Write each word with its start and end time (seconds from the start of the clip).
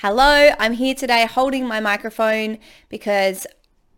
Hello, 0.00 0.52
I'm 0.60 0.74
here 0.74 0.94
today 0.94 1.26
holding 1.26 1.66
my 1.66 1.80
microphone 1.80 2.58
because 2.88 3.48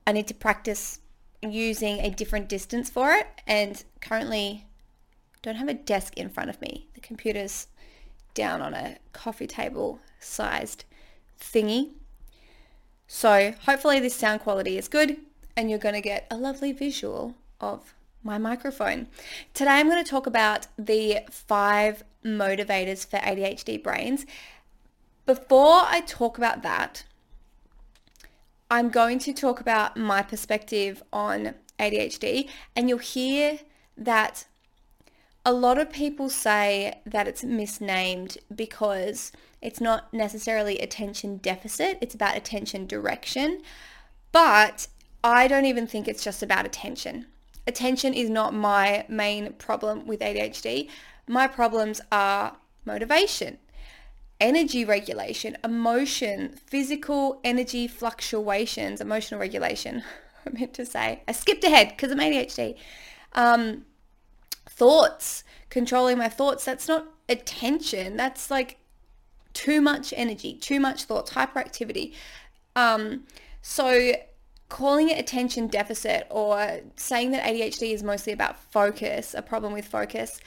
I 0.06 0.12
need 0.12 0.28
to 0.28 0.34
practice 0.34 0.98
using 1.42 1.98
a 1.98 2.08
different 2.08 2.48
distance 2.48 2.88
for 2.88 3.12
it 3.12 3.26
and 3.46 3.84
currently 4.00 4.64
don't 5.42 5.56
have 5.56 5.68
a 5.68 5.74
desk 5.74 6.16
in 6.16 6.30
front 6.30 6.48
of 6.48 6.58
me. 6.62 6.88
The 6.94 7.00
computer's 7.00 7.66
down 8.32 8.62
on 8.62 8.72
a 8.72 8.96
coffee 9.12 9.46
table 9.46 10.00
sized 10.20 10.86
thingy. 11.38 11.90
So 13.06 13.52
hopefully 13.66 14.00
this 14.00 14.14
sound 14.14 14.40
quality 14.40 14.78
is 14.78 14.88
good 14.88 15.18
and 15.54 15.68
you're 15.68 15.78
going 15.78 15.94
to 15.94 16.00
get 16.00 16.26
a 16.30 16.38
lovely 16.38 16.72
visual 16.72 17.34
of 17.60 17.92
my 18.22 18.38
microphone. 18.38 19.06
Today 19.52 19.72
I'm 19.72 19.90
going 19.90 20.02
to 20.02 20.10
talk 20.10 20.26
about 20.26 20.66
the 20.78 21.18
five 21.30 22.04
motivators 22.24 23.06
for 23.06 23.18
ADHD 23.18 23.82
brains. 23.82 24.24
Before 25.26 25.82
I 25.84 26.02
talk 26.06 26.38
about 26.38 26.62
that, 26.62 27.04
I'm 28.70 28.88
going 28.88 29.18
to 29.20 29.32
talk 29.32 29.60
about 29.60 29.96
my 29.96 30.22
perspective 30.22 31.02
on 31.12 31.54
ADHD 31.78 32.48
and 32.76 32.88
you'll 32.88 32.98
hear 32.98 33.58
that 33.96 34.46
a 35.44 35.52
lot 35.52 35.78
of 35.78 35.90
people 35.90 36.28
say 36.28 37.00
that 37.06 37.26
it's 37.26 37.42
misnamed 37.42 38.38
because 38.54 39.32
it's 39.62 39.80
not 39.80 40.12
necessarily 40.12 40.78
attention 40.78 41.38
deficit, 41.38 41.98
it's 42.00 42.14
about 42.14 42.36
attention 42.36 42.86
direction. 42.86 43.60
But 44.32 44.86
I 45.24 45.48
don't 45.48 45.64
even 45.64 45.86
think 45.86 46.06
it's 46.06 46.24
just 46.24 46.42
about 46.42 46.66
attention. 46.66 47.26
Attention 47.66 48.14
is 48.14 48.30
not 48.30 48.54
my 48.54 49.04
main 49.08 49.52
problem 49.54 50.06
with 50.06 50.20
ADHD. 50.20 50.88
My 51.26 51.46
problems 51.46 52.00
are 52.10 52.56
motivation, 52.84 53.58
energy 54.40 54.84
regulation, 54.84 55.56
emotion, 55.62 56.58
physical 56.66 57.40
energy 57.44 57.86
fluctuations, 57.86 59.00
emotional 59.00 59.40
regulation. 59.40 60.02
I 60.46 60.50
meant 60.50 60.74
to 60.74 60.86
say. 60.86 61.22
I 61.28 61.32
skipped 61.32 61.64
ahead 61.64 61.90
because 61.90 62.10
I'm 62.10 62.18
ADHD. 62.18 62.76
Um, 63.34 63.84
thoughts, 64.68 65.44
controlling 65.68 66.18
my 66.18 66.28
thoughts. 66.28 66.64
That's 66.64 66.88
not 66.88 67.06
attention. 67.28 68.16
That's 68.16 68.50
like 68.50 68.78
too 69.52 69.80
much 69.80 70.14
energy, 70.16 70.54
too 70.54 70.80
much 70.80 71.04
thoughts, 71.04 71.32
hyperactivity. 71.32 72.14
Um, 72.74 73.24
so 73.62 74.14
calling 74.68 75.10
it 75.10 75.18
attention 75.18 75.66
deficit 75.66 76.26
or 76.30 76.80
saying 76.96 77.32
that 77.32 77.44
ADHD 77.44 77.92
is 77.92 78.02
mostly 78.02 78.32
about 78.32 78.58
focus, 78.72 79.34
a 79.34 79.42
problem 79.42 79.72
with 79.72 79.86
focus, 79.86 80.40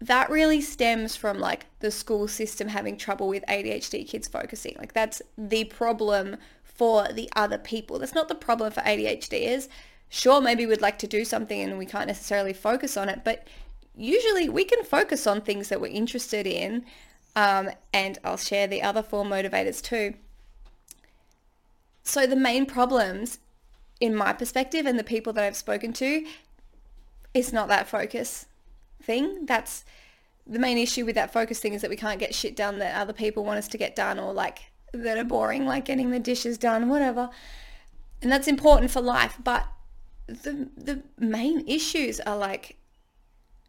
that 0.00 0.30
really 0.30 0.60
stems 0.60 1.16
from 1.16 1.38
like 1.38 1.66
the 1.80 1.90
school 1.90 2.28
system 2.28 2.68
having 2.68 2.96
trouble 2.96 3.28
with 3.28 3.44
ADHD 3.48 4.06
kids 4.06 4.28
focusing. 4.28 4.76
Like 4.78 4.92
that's 4.92 5.20
the 5.36 5.64
problem 5.64 6.36
for 6.62 7.08
the 7.12 7.28
other 7.34 7.58
people. 7.58 7.98
That's 7.98 8.14
not 8.14 8.28
the 8.28 8.34
problem 8.34 8.72
for 8.72 8.80
ADHDers. 8.82 9.68
Sure, 10.08 10.40
maybe 10.40 10.66
we'd 10.66 10.80
like 10.80 10.98
to 11.00 11.06
do 11.06 11.24
something 11.24 11.60
and 11.60 11.78
we 11.78 11.86
can't 11.86 12.06
necessarily 12.06 12.52
focus 12.52 12.96
on 12.96 13.08
it, 13.08 13.22
but 13.24 13.46
usually 13.96 14.48
we 14.48 14.64
can 14.64 14.84
focus 14.84 15.26
on 15.26 15.40
things 15.40 15.68
that 15.68 15.80
we're 15.80 15.88
interested 15.88 16.46
in. 16.46 16.84
Um, 17.34 17.70
and 17.92 18.18
I'll 18.24 18.36
share 18.36 18.66
the 18.66 18.82
other 18.82 19.02
four 19.02 19.24
motivators 19.24 19.82
too. 19.82 20.14
So 22.02 22.26
the 22.26 22.36
main 22.36 22.64
problems 22.66 23.38
in 24.00 24.14
my 24.14 24.32
perspective 24.32 24.86
and 24.86 24.98
the 24.98 25.04
people 25.04 25.32
that 25.32 25.44
I've 25.44 25.56
spoken 25.56 25.92
to, 25.94 26.24
is 27.34 27.52
not 27.52 27.68
that 27.68 27.88
focus 27.88 28.46
thing. 29.02 29.46
That's 29.46 29.84
the 30.46 30.58
main 30.58 30.78
issue 30.78 31.04
with 31.04 31.14
that 31.14 31.32
focus 31.32 31.60
thing 31.60 31.74
is 31.74 31.82
that 31.82 31.90
we 31.90 31.96
can't 31.96 32.18
get 32.18 32.34
shit 32.34 32.56
done 32.56 32.78
that 32.78 32.98
other 32.98 33.12
people 33.12 33.44
want 33.44 33.58
us 33.58 33.68
to 33.68 33.78
get 33.78 33.94
done 33.94 34.18
or 34.18 34.32
like 34.32 34.70
that 34.92 35.18
are 35.18 35.24
boring, 35.24 35.66
like 35.66 35.84
getting 35.84 36.10
the 36.10 36.18
dishes 36.18 36.56
done, 36.56 36.88
whatever. 36.88 37.28
And 38.22 38.32
that's 38.32 38.48
important 38.48 38.90
for 38.90 39.00
life. 39.00 39.38
But 39.42 39.66
the 40.26 40.68
the 40.76 41.02
main 41.18 41.66
issues 41.66 42.20
are 42.20 42.36
like 42.36 42.76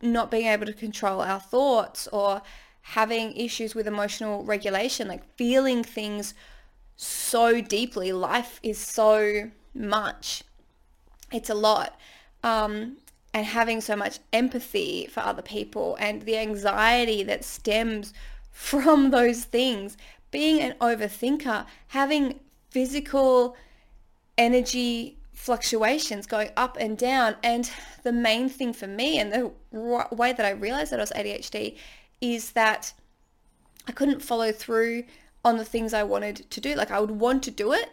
not 0.02 0.32
being 0.32 0.48
able 0.48 0.66
to 0.66 0.74
control 0.74 1.22
our 1.22 1.40
thoughts 1.40 2.08
or 2.08 2.42
having 2.82 3.36
issues 3.36 3.76
with 3.76 3.88
emotional 3.88 4.44
regulation, 4.44 5.08
like 5.08 5.24
feeling 5.36 5.84
things 5.84 6.34
so 6.96 7.62
deeply. 7.62 8.12
Life 8.12 8.60
is 8.64 8.78
so 8.78 9.52
much. 9.74 10.44
It's 11.32 11.50
a 11.50 11.56
lot. 11.56 12.00
Um, 12.44 12.98
and 13.34 13.46
having 13.46 13.82
so 13.82 13.96
much 13.96 14.20
empathy 14.34 15.08
for 15.08 15.22
other 15.22 15.42
people 15.42 15.96
and 16.00 16.24
the 16.24 16.38
anxiety 16.38 17.24
that 17.24 17.44
stems 17.44 18.14
from 18.52 19.12
those 19.12 19.44
things. 19.46 19.98
Being 20.32 20.62
an 20.62 20.76
overthinker, 20.80 21.66
having 21.88 22.40
physical 22.70 23.56
energy 24.38 25.18
fluctuations 25.34 26.28
going 26.28 26.50
up 26.58 26.78
and 26.80 26.98
down. 26.98 27.36
And 27.44 27.72
the 28.04 28.12
main 28.12 28.50
thing 28.50 28.74
for 28.74 28.88
me 28.88 29.18
and 29.18 29.32
the 29.32 29.52
way 30.14 30.34
that 30.34 30.46
I 30.46 30.52
realized 30.52 30.92
that 30.92 31.00
I 31.00 31.04
was 31.04 31.12
ADHD 31.12 31.78
is 32.22 32.52
that 32.52 32.94
I 33.88 33.92
couldn't 33.92 34.22
follow 34.22 34.52
through 34.52 35.06
on 35.44 35.58
the 35.58 35.66
things 35.66 35.94
I 35.94 36.04
wanted 36.04 36.50
to 36.50 36.62
do. 36.62 36.76
Like 36.76 36.92
I 36.92 37.00
would 37.00 37.12
want 37.12 37.44
to 37.44 37.52
do 37.52 37.72
it 37.74 37.90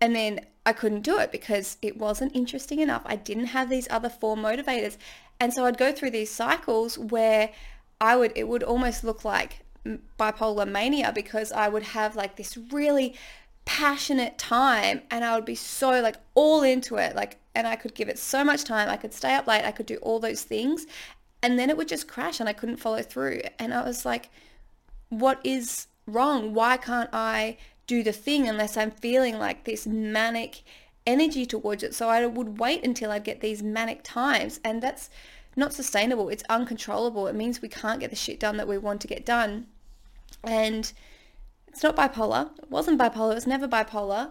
and 0.00 0.16
then 0.16 0.40
I 0.64 0.72
couldn't 0.72 1.02
do 1.02 1.18
it 1.18 1.32
because 1.32 1.76
it 1.82 1.96
wasn't 1.96 2.36
interesting 2.36 2.80
enough. 2.80 3.02
I 3.04 3.16
didn't 3.16 3.46
have 3.46 3.68
these 3.68 3.88
other 3.90 4.08
four 4.08 4.36
motivators. 4.36 4.96
And 5.40 5.52
so 5.52 5.64
I'd 5.64 5.78
go 5.78 5.92
through 5.92 6.10
these 6.10 6.30
cycles 6.30 6.96
where 6.98 7.50
I 8.00 8.16
would, 8.16 8.32
it 8.36 8.48
would 8.48 8.62
almost 8.62 9.02
look 9.02 9.24
like 9.24 9.60
bipolar 10.18 10.70
mania 10.70 11.10
because 11.12 11.50
I 11.50 11.68
would 11.68 11.82
have 11.82 12.14
like 12.14 12.36
this 12.36 12.56
really 12.56 13.14
passionate 13.64 14.38
time 14.38 15.02
and 15.10 15.24
I 15.24 15.34
would 15.34 15.44
be 15.44 15.54
so 15.54 16.00
like 16.00 16.16
all 16.34 16.62
into 16.62 16.96
it. 16.96 17.16
Like, 17.16 17.38
and 17.54 17.66
I 17.66 17.76
could 17.76 17.94
give 17.94 18.08
it 18.08 18.18
so 18.18 18.44
much 18.44 18.64
time. 18.64 18.88
I 18.88 18.96
could 18.96 19.12
stay 19.12 19.34
up 19.34 19.46
late. 19.46 19.64
I 19.64 19.72
could 19.72 19.86
do 19.86 19.96
all 19.96 20.20
those 20.20 20.42
things. 20.42 20.86
And 21.42 21.58
then 21.58 21.70
it 21.70 21.76
would 21.76 21.88
just 21.88 22.06
crash 22.06 22.38
and 22.38 22.48
I 22.48 22.52
couldn't 22.52 22.76
follow 22.76 23.02
through. 23.02 23.42
And 23.58 23.74
I 23.74 23.82
was 23.82 24.04
like, 24.04 24.30
what 25.08 25.40
is 25.42 25.88
wrong? 26.06 26.54
Why 26.54 26.76
can't 26.76 27.10
I 27.12 27.56
do 27.92 28.02
the 28.02 28.12
thing 28.12 28.48
unless 28.48 28.78
I'm 28.78 28.90
feeling 28.90 29.38
like 29.38 29.64
this 29.64 29.86
manic 29.86 30.62
energy 31.06 31.44
towards 31.44 31.82
it. 31.82 31.94
So 31.94 32.08
I 32.08 32.24
would 32.24 32.58
wait 32.58 32.82
until 32.82 33.10
I'd 33.10 33.22
get 33.22 33.42
these 33.42 33.62
manic 33.62 34.00
times 34.02 34.60
and 34.64 34.82
that's 34.82 35.10
not 35.56 35.74
sustainable. 35.74 36.30
It's 36.30 36.42
uncontrollable. 36.48 37.26
It 37.26 37.34
means 37.34 37.60
we 37.60 37.68
can't 37.68 38.00
get 38.00 38.08
the 38.08 38.16
shit 38.16 38.40
done 38.40 38.56
that 38.56 38.66
we 38.66 38.78
want 38.78 39.02
to 39.02 39.08
get 39.08 39.26
done. 39.26 39.66
And 40.42 40.90
it's 41.68 41.82
not 41.82 41.96
bipolar. 41.96 42.50
It 42.62 42.70
wasn't 42.70 42.98
bipolar. 42.98 43.32
It 43.32 43.34
was 43.34 43.46
never 43.46 43.68
bipolar. 43.68 44.30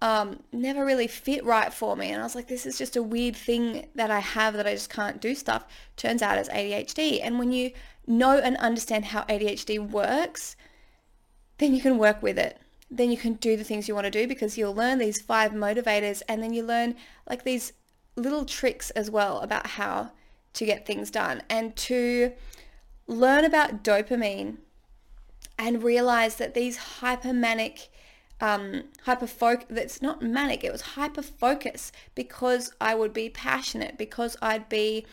Um, 0.00 0.40
never 0.50 0.86
really 0.86 1.06
fit 1.06 1.44
right 1.44 1.70
for 1.70 1.94
me. 1.94 2.10
And 2.12 2.20
I 2.22 2.24
was 2.24 2.34
like, 2.34 2.48
this 2.48 2.64
is 2.64 2.78
just 2.78 2.96
a 2.96 3.02
weird 3.02 3.36
thing 3.36 3.88
that 3.94 4.10
I 4.10 4.20
have 4.20 4.54
that 4.54 4.66
I 4.66 4.72
just 4.72 4.88
can't 4.88 5.20
do 5.20 5.34
stuff. 5.34 5.66
Turns 5.98 6.22
out 6.22 6.38
it's 6.38 6.48
ADHD. 6.48 7.20
And 7.22 7.38
when 7.38 7.52
you 7.52 7.72
know 8.06 8.38
and 8.38 8.56
understand 8.56 9.04
how 9.04 9.24
ADHD 9.24 9.78
works, 9.78 10.56
then 11.58 11.74
you 11.74 11.82
can 11.82 11.98
work 11.98 12.22
with 12.22 12.38
it 12.38 12.58
then 12.92 13.10
you 13.10 13.16
can 13.16 13.34
do 13.34 13.56
the 13.56 13.64
things 13.64 13.88
you 13.88 13.94
want 13.94 14.04
to 14.04 14.10
do 14.10 14.28
because 14.28 14.58
you'll 14.58 14.74
learn 14.74 14.98
these 14.98 15.20
five 15.20 15.52
motivators 15.52 16.22
and 16.28 16.42
then 16.42 16.52
you 16.52 16.62
learn 16.62 16.94
like 17.28 17.42
these 17.42 17.72
little 18.16 18.44
tricks 18.44 18.90
as 18.90 19.10
well 19.10 19.40
about 19.40 19.66
how 19.66 20.12
to 20.52 20.66
get 20.66 20.86
things 20.86 21.10
done. 21.10 21.42
And 21.48 21.74
to 21.76 22.32
learn 23.06 23.46
about 23.46 23.82
dopamine 23.82 24.58
and 25.58 25.82
realize 25.82 26.36
that 26.36 26.52
these 26.52 26.78
hypermanic 27.00 27.88
um, 28.42 28.84
hyper 29.04 29.28
focus 29.28 29.66
that's 29.70 30.02
not 30.02 30.20
manic 30.20 30.64
it 30.64 30.72
was 30.72 30.80
hyper 30.80 31.22
focus 31.22 31.92
because 32.16 32.72
I 32.80 32.96
would 32.96 33.12
be 33.12 33.28
passionate 33.28 33.96
because 33.96 34.36
I'd 34.42 34.68
be 34.68 35.06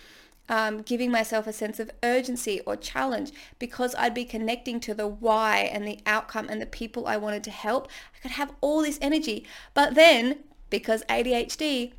um, 0.50 0.82
giving 0.82 1.12
myself 1.12 1.48
a 1.48 1.54
sense 1.54 1.80
of 1.80 1.92
urgency 2.04 2.60
or 2.66 2.76
challenge 2.76 3.32
because 3.60 3.96
I'd 3.96 4.14
be 4.14 4.26
connecting 4.26 4.80
to 4.82 4.94
the 4.94 5.08
why 5.08 5.70
and 5.72 5.88
the 5.88 6.00
outcome 6.06 6.48
and 6.50 6.62
the 6.62 6.66
people 6.66 7.08
I 7.08 7.18
wanted 7.18 7.44
to 7.46 7.52
help. 7.52 7.88
I 8.16 8.20
could 8.20 8.32
have 8.32 8.54
all 8.60 8.82
this 8.82 8.98
energy. 9.02 9.46
But 9.74 9.96
then, 9.96 10.40
because 10.70 11.04
ADHD, 11.04 11.94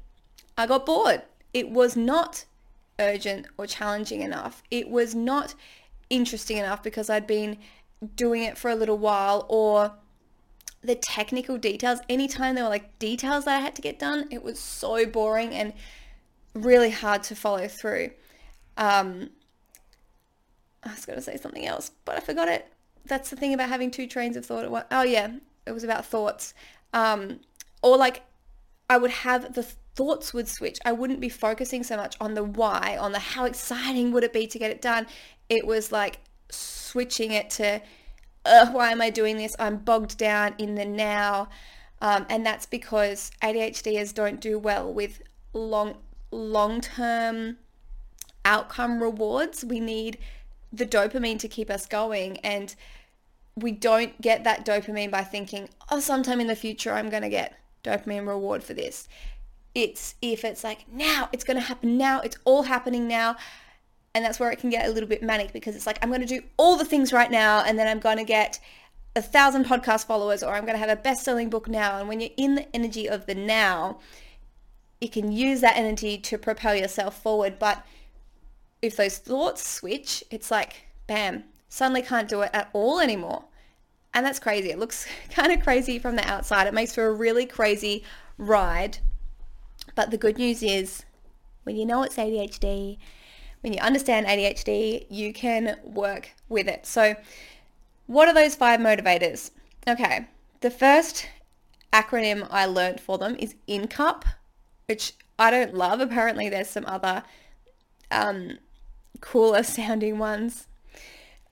I 0.59 0.67
got 0.67 0.85
bored. 0.85 1.23
It 1.55 1.71
was 1.71 1.97
not 1.97 2.45
urgent 2.99 3.47
or 3.57 3.67
challenging 3.67 4.21
enough. 4.21 4.63
It 4.71 4.91
was 4.91 5.15
not 5.15 5.55
interesting 6.11 6.59
enough 6.59 6.83
because 6.83 7.09
I'd 7.09 7.27
been 7.27 7.57
doing 8.17 8.43
it 8.43 8.59
for 8.59 8.71
a 8.71 8.75
little 8.75 8.99
while 8.99 9.47
or 9.49 9.93
the 10.83 10.97
technical 10.97 11.57
details. 11.57 12.01
Anytime 12.09 12.55
there 12.55 12.65
were 12.65 12.71
like 12.71 12.99
details 12.99 13.45
that 13.45 13.57
I 13.59 13.61
had 13.61 13.77
to 13.77 13.83
get 13.83 13.99
done, 13.99 14.27
it 14.31 14.43
was 14.43 14.59
so 14.59 15.07
boring 15.07 15.55
and 15.55 15.73
really 16.55 16.91
hard 16.91 17.23
to 17.25 17.37
follow 17.37 17.69
through. 17.69 18.11
Um, 18.77 19.31
I 20.83 20.93
was 20.95 21.05
going 21.05 21.19
to 21.19 21.23
say 21.23 21.37
something 21.37 21.67
else, 21.67 21.91
but 22.05 22.17
I 22.17 22.21
forgot 22.21 22.49
it. 22.49 22.73
That's 23.07 23.31
the 23.31 23.37
thing 23.37 23.55
about 23.55 23.69
having 23.69 23.91
two 23.91 24.07
trains 24.07 24.37
of 24.37 24.47
thought. 24.47 24.87
Oh 24.91 25.03
yeah, 25.03 25.33
it 25.67 25.73
was 25.73 25.85
about 25.85 26.07
thoughts. 26.07 26.55
Um, 26.93 27.41
or 27.83 27.97
like 27.97 28.23
I 28.89 28.97
would 28.97 29.11
have 29.11 29.55
the 29.55 29.63
thoughts 29.95 30.33
would 30.33 30.49
switch. 30.49 30.79
I 30.85 30.93
wouldn't 30.93 31.21
be 31.21 31.29
focusing 31.29 31.83
so 31.83 31.97
much 31.97 32.17
on 32.21 32.35
the 32.35 32.45
why, 32.45 32.97
on 32.99 33.13
the 33.13 33.19
how 33.19 33.45
exciting 33.45 34.13
would 34.13 34.25
it 34.25 34.33
be 34.33 34.47
to 34.47 34.59
get 34.59 34.71
it 34.71 34.81
done. 34.81 35.07
It 35.49 35.67
was 35.67 35.93
like 35.93 36.21
switching 36.51 37.33
it 37.33 37.51
to, 37.51 37.83
why 38.45 38.91
am 38.91 39.01
I 39.01 39.11
doing 39.11 39.37
this? 39.37 39.55
I'm 39.59 39.77
bogged 39.77 40.17
down 40.17 40.55
in 40.59 40.75
the 40.75 40.85
now. 40.85 41.49
Um, 42.03 42.25
and 42.31 42.47
that's 42.47 42.67
because 42.67 43.31
ADHDers 43.43 44.15
don't 44.15 44.41
do 44.41 44.59
well 44.59 44.93
with 44.93 45.23
long, 45.53 45.97
long-term 46.31 47.59
outcome 48.45 49.03
rewards. 49.03 49.65
We 49.65 49.81
need 49.81 50.19
the 50.73 50.87
dopamine 50.87 51.39
to 51.41 51.49
keep 51.49 51.71
us 51.71 51.87
going. 51.87 52.39
And 52.39 52.75
we 53.57 53.73
don't 53.73 54.21
get 54.21 54.45
that 54.45 54.65
dopamine 54.65 55.11
by 55.11 55.23
thinking, 55.23 55.69
oh, 55.91 56.01
sometime 56.01 56.41
in 56.41 56.47
the 56.47 56.57
future, 56.57 56.93
I'm 56.93 57.11
going 57.11 57.23
to 57.23 57.29
get 57.29 57.59
dopamine 57.85 58.27
reward 58.27 58.63
for 58.63 58.75
this. 58.75 59.09
It's 59.75 60.15
if 60.21 60.45
it's 60.45 60.65
like 60.65 60.91
now, 60.93 61.29
it's 61.33 61.45
going 61.45 61.57
to 61.57 61.63
happen 61.65 61.97
now, 61.97 62.21
it's 62.21 62.37
all 62.45 62.65
happening 62.65 63.07
now. 63.07 63.37
And 64.15 64.25
that's 64.25 64.41
where 64.41 64.51
it 64.51 64.59
can 64.59 64.71
get 64.71 64.87
a 64.87 64.91
little 64.91 65.09
bit 65.09 65.23
manic 65.23 65.53
because 65.53 65.77
it's 65.77 65.87
like, 65.87 65.99
I'm 66.03 66.09
going 66.09 66.21
to 66.21 66.27
do 66.27 66.43
all 66.57 66.77
the 66.77 66.85
things 66.85 67.13
right 67.13 67.31
now 67.31 67.63
and 67.65 67.79
then 67.79 67.87
I'm 67.87 68.01
going 68.01 68.17
to 68.17 68.25
get 68.25 68.59
a 69.15 69.23
thousand 69.23 69.67
podcast 69.67 70.07
followers 70.07 70.43
or 70.43 70.53
I'm 70.55 70.65
going 70.65 70.75
to 70.75 70.85
have 70.85 70.89
a 70.89 71.01
best 71.01 71.25
selling 71.25 71.49
book 71.49 71.69
now. 71.69 71.99
And 71.99 72.09
when 72.09 72.21
you're 72.21 72.31
in 72.37 72.57
the 72.57 72.75
energy 72.75 73.09
of 73.09 73.27
the 73.27 73.37
now, 73.37 74.01
you 75.01 75.09
can 75.09 75.31
use 75.31 75.61
that 75.61 75.77
energy 75.77 76.19
to 76.19 76.39
propel 76.39 76.75
yourself 76.75 77.23
forward. 77.23 77.59
But 77.61 77.87
if 78.83 78.97
those 78.97 79.19
thoughts 79.19 79.69
switch, 79.69 80.25
it's 80.31 80.51
like, 80.51 80.87
bam, 81.07 81.45
suddenly 81.69 82.03
can't 82.03 82.29
do 82.29 82.43
it 82.43 82.51
at 82.53 82.71
all 82.73 83.01
anymore. 83.01 83.45
And 84.13 84.27
that's 84.27 84.39
crazy. 84.39 84.71
It 84.71 84.79
looks 84.79 85.07
kind 85.31 85.53
of 85.53 85.63
crazy 85.63 85.99
from 85.99 86.17
the 86.17 86.27
outside. 86.29 86.67
It 86.67 86.75
makes 86.75 86.95
for 86.95 87.07
a 87.07 87.13
really 87.13 87.47
crazy 87.47 88.05
ride. 88.39 88.99
But 89.95 90.11
the 90.11 90.19
good 90.19 90.39
news 90.39 90.63
is 90.63 91.05
when 91.65 91.77
you 91.77 91.85
know 91.85 92.03
it's 92.03 92.17
ADHD, 92.17 92.99
when 93.61 93.73
you 93.73 93.81
understand 93.81 94.27
ADHD, 94.27 95.07
you 95.11 95.33
can 95.33 95.77
work 95.85 96.31
with 96.49 96.67
it. 96.69 96.87
So 96.87 97.15
what 98.07 98.29
are 98.29 98.35
those 98.35 98.55
five 98.55 98.81
motivators? 98.81 99.51
Okay, 99.87 100.27
the 100.61 100.71
first 100.71 101.29
acronym 101.93 102.47
I 102.51 102.67
learned 102.67 103.01
for 103.01 103.19
them 103.19 103.37
is 103.39 103.55
INCUP, 103.69 104.25
which 104.87 105.13
I 105.39 105.51
don't 105.51 105.75
love. 105.75 106.01
Apparently 106.01 106.49
there's 106.49 106.69
some 106.69 106.87
other 106.87 107.23
um, 108.11 108.59
cooler 109.21 109.63
sounding 109.63 110.19
ones. 110.19 110.67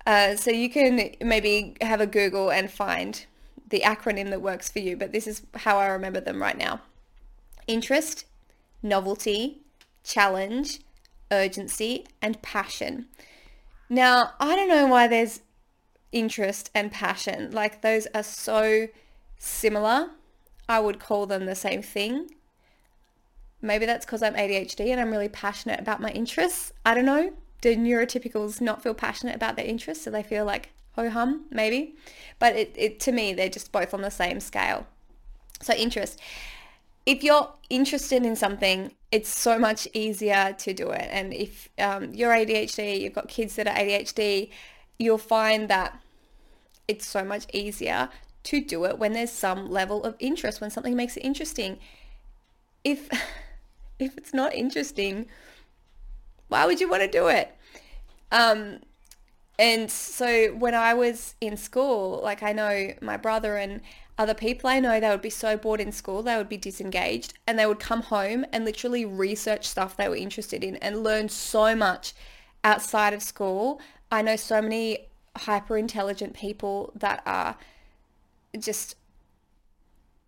Uh, 0.06 0.36
so 0.36 0.50
you 0.50 0.70
can 0.70 1.14
maybe 1.20 1.76
have 1.80 2.00
a 2.00 2.06
Google 2.06 2.50
and 2.50 2.70
find 2.70 3.26
the 3.68 3.80
acronym 3.80 4.30
that 4.30 4.40
works 4.40 4.70
for 4.70 4.78
you, 4.78 4.96
but 4.96 5.12
this 5.12 5.26
is 5.26 5.42
how 5.54 5.78
I 5.78 5.88
remember 5.88 6.20
them 6.20 6.40
right 6.40 6.56
now. 6.56 6.80
Interest, 7.66 8.24
novelty, 8.82 9.60
challenge, 10.02 10.80
urgency, 11.30 12.06
and 12.22 12.40
passion. 12.40 13.06
Now, 13.90 14.32
I 14.40 14.56
don't 14.56 14.68
know 14.68 14.86
why 14.86 15.06
there's 15.06 15.40
interest 16.12 16.70
and 16.74 16.90
passion. 16.90 17.50
Like 17.50 17.82
those 17.82 18.06
are 18.14 18.22
so 18.22 18.88
similar. 19.38 20.10
I 20.68 20.80
would 20.80 20.98
call 20.98 21.26
them 21.26 21.46
the 21.46 21.54
same 21.54 21.82
thing. 21.82 22.30
Maybe 23.60 23.86
that's 23.86 24.06
because 24.06 24.22
I'm 24.22 24.34
ADHD 24.34 24.90
and 24.90 25.00
I'm 25.00 25.10
really 25.10 25.28
passionate 25.28 25.80
about 25.80 26.00
my 26.00 26.10
interests. 26.10 26.72
I 26.84 26.94
don't 26.94 27.06
know. 27.06 27.32
Do 27.60 27.74
neurotypicals 27.76 28.60
not 28.60 28.82
feel 28.82 28.94
passionate 28.94 29.34
about 29.34 29.56
their 29.56 29.66
interests? 29.66 30.04
So 30.04 30.10
they 30.10 30.22
feel 30.22 30.44
like 30.44 30.70
ho 30.92 31.10
hum, 31.10 31.46
maybe. 31.50 31.96
But 32.38 32.56
it, 32.56 32.74
it 32.76 33.00
to 33.00 33.12
me, 33.12 33.34
they're 33.34 33.48
just 33.48 33.72
both 33.72 33.92
on 33.94 34.02
the 34.02 34.10
same 34.10 34.40
scale. 34.40 34.86
So 35.60 35.74
interest 35.74 36.20
if 37.08 37.24
you're 37.24 37.48
interested 37.70 38.26
in 38.26 38.36
something, 38.36 38.92
it's 39.10 39.30
so 39.30 39.58
much 39.58 39.88
easier 39.94 40.54
to 40.58 40.74
do 40.74 40.90
it. 40.90 41.08
And 41.10 41.32
if 41.32 41.70
um, 41.78 42.12
you're 42.12 42.30
ADHD, 42.30 43.00
you've 43.00 43.14
got 43.14 43.28
kids 43.28 43.56
that 43.56 43.66
are 43.66 43.74
ADHD, 43.74 44.50
you'll 44.98 45.16
find 45.16 45.70
that 45.70 45.98
it's 46.86 47.06
so 47.06 47.24
much 47.24 47.46
easier 47.54 48.10
to 48.42 48.60
do 48.60 48.84
it 48.84 48.98
when 48.98 49.14
there's 49.14 49.32
some 49.32 49.70
level 49.70 50.04
of 50.04 50.16
interest, 50.18 50.60
when 50.60 50.68
something 50.68 50.94
makes 50.94 51.16
it 51.16 51.20
interesting. 51.20 51.78
If 52.84 53.08
if 53.98 54.18
it's 54.18 54.34
not 54.34 54.52
interesting, 54.52 55.28
why 56.48 56.66
would 56.66 56.80
you 56.80 56.88
want 56.88 57.02
to 57.02 57.08
do 57.08 57.28
it? 57.28 57.54
Um, 58.32 58.80
and 59.58 59.90
so 59.90 60.48
when 60.54 60.74
I 60.74 60.94
was 60.94 61.34
in 61.40 61.56
school, 61.56 62.20
like 62.22 62.42
I 62.42 62.52
know 62.52 62.92
my 63.00 63.16
brother 63.16 63.56
and 63.56 63.80
other 64.16 64.34
people 64.34 64.68
I 64.68 64.80
know, 64.80 64.98
they 65.00 65.08
would 65.08 65.22
be 65.22 65.30
so 65.30 65.56
bored 65.56 65.80
in 65.80 65.92
school, 65.92 66.22
they 66.22 66.36
would 66.36 66.48
be 66.48 66.56
disengaged 66.56 67.34
and 67.46 67.58
they 67.58 67.66
would 67.66 67.80
come 67.80 68.02
home 68.02 68.44
and 68.52 68.64
literally 68.64 69.04
research 69.04 69.66
stuff 69.66 69.96
they 69.96 70.08
were 70.08 70.16
interested 70.16 70.64
in 70.64 70.76
and 70.76 71.04
learn 71.04 71.28
so 71.28 71.74
much 71.76 72.14
outside 72.64 73.14
of 73.14 73.22
school. 73.22 73.80
I 74.10 74.22
know 74.22 74.36
so 74.36 74.60
many 74.60 75.06
hyper 75.36 75.78
intelligent 75.78 76.34
people 76.34 76.92
that 76.96 77.22
are 77.26 77.56
just 78.58 78.96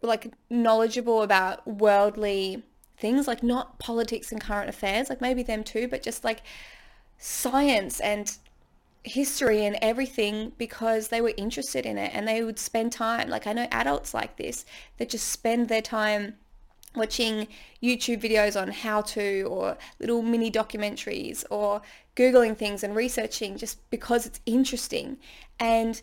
like 0.02 0.32
knowledgeable 0.48 1.22
about 1.22 1.66
worldly 1.66 2.62
things, 3.00 3.26
like 3.26 3.42
not 3.42 3.78
politics 3.78 4.30
and 4.32 4.40
current 4.40 4.68
affairs, 4.68 5.08
like 5.08 5.20
maybe 5.20 5.42
them 5.42 5.64
too, 5.64 5.88
but 5.88 6.02
just 6.02 6.24
like 6.24 6.42
science 7.18 8.00
and 8.00 8.38
history 9.02 9.64
and 9.64 9.78
everything 9.80 10.52
because 10.58 11.08
they 11.08 11.20
were 11.20 11.32
interested 11.36 11.86
in 11.86 11.96
it 11.96 12.12
and 12.14 12.28
they 12.28 12.42
would 12.42 12.58
spend 12.58 12.92
time 12.92 13.30
like 13.30 13.46
I 13.46 13.54
know 13.54 13.66
adults 13.72 14.12
like 14.12 14.36
this 14.36 14.66
that 14.98 15.08
just 15.08 15.28
spend 15.28 15.68
their 15.68 15.80
time 15.80 16.34
watching 16.94 17.46
YouTube 17.82 18.20
videos 18.20 18.60
on 18.60 18.70
how 18.70 19.00
to 19.00 19.42
or 19.44 19.78
little 20.00 20.22
mini 20.22 20.50
documentaries 20.50 21.44
or 21.50 21.82
googling 22.16 22.56
things 22.56 22.82
and 22.82 22.96
researching 22.96 23.56
just 23.56 23.88
because 23.90 24.26
it's 24.26 24.40
interesting. 24.44 25.16
And 25.58 26.00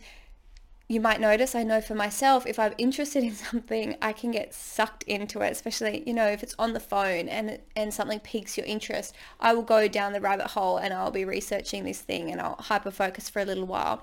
you 0.88 1.02
might 1.02 1.20
notice, 1.20 1.54
I 1.54 1.64
know 1.64 1.82
for 1.82 1.94
myself, 1.94 2.46
if 2.46 2.58
I'm 2.58 2.72
interested 2.78 3.22
in 3.22 3.34
something, 3.34 3.96
I 4.00 4.12
can 4.12 4.30
get 4.30 4.54
sucked 4.54 5.02
into 5.04 5.42
it, 5.42 5.52
especially, 5.52 6.02
you 6.06 6.14
know, 6.14 6.26
if 6.26 6.42
it's 6.42 6.54
on 6.58 6.72
the 6.72 6.80
phone 6.80 7.28
and, 7.28 7.58
and 7.76 7.92
something 7.92 8.20
piques 8.20 8.56
your 8.56 8.66
interest, 8.66 9.14
I 9.38 9.52
will 9.52 9.62
go 9.62 9.86
down 9.86 10.14
the 10.14 10.20
rabbit 10.20 10.48
hole 10.48 10.78
and 10.78 10.94
I'll 10.94 11.10
be 11.10 11.26
researching 11.26 11.84
this 11.84 12.00
thing 12.00 12.30
and 12.30 12.40
I'll 12.40 12.56
hyper 12.56 12.90
focus 12.90 13.28
for 13.28 13.40
a 13.40 13.44
little 13.44 13.66
while. 13.66 14.02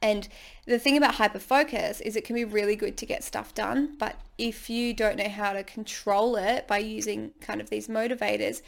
And 0.00 0.28
the 0.66 0.80
thing 0.80 0.96
about 0.96 1.16
hyper 1.16 1.38
focus 1.38 2.00
is 2.00 2.16
it 2.16 2.24
can 2.24 2.34
be 2.34 2.44
really 2.44 2.74
good 2.74 2.96
to 2.98 3.06
get 3.06 3.22
stuff 3.22 3.54
done, 3.54 3.96
but 3.98 4.16
if 4.38 4.68
you 4.68 4.94
don't 4.94 5.16
know 5.16 5.28
how 5.28 5.52
to 5.52 5.62
control 5.62 6.36
it 6.36 6.66
by 6.66 6.78
using 6.78 7.32
kind 7.40 7.60
of 7.60 7.70
these 7.70 7.86
motivators, 7.86 8.62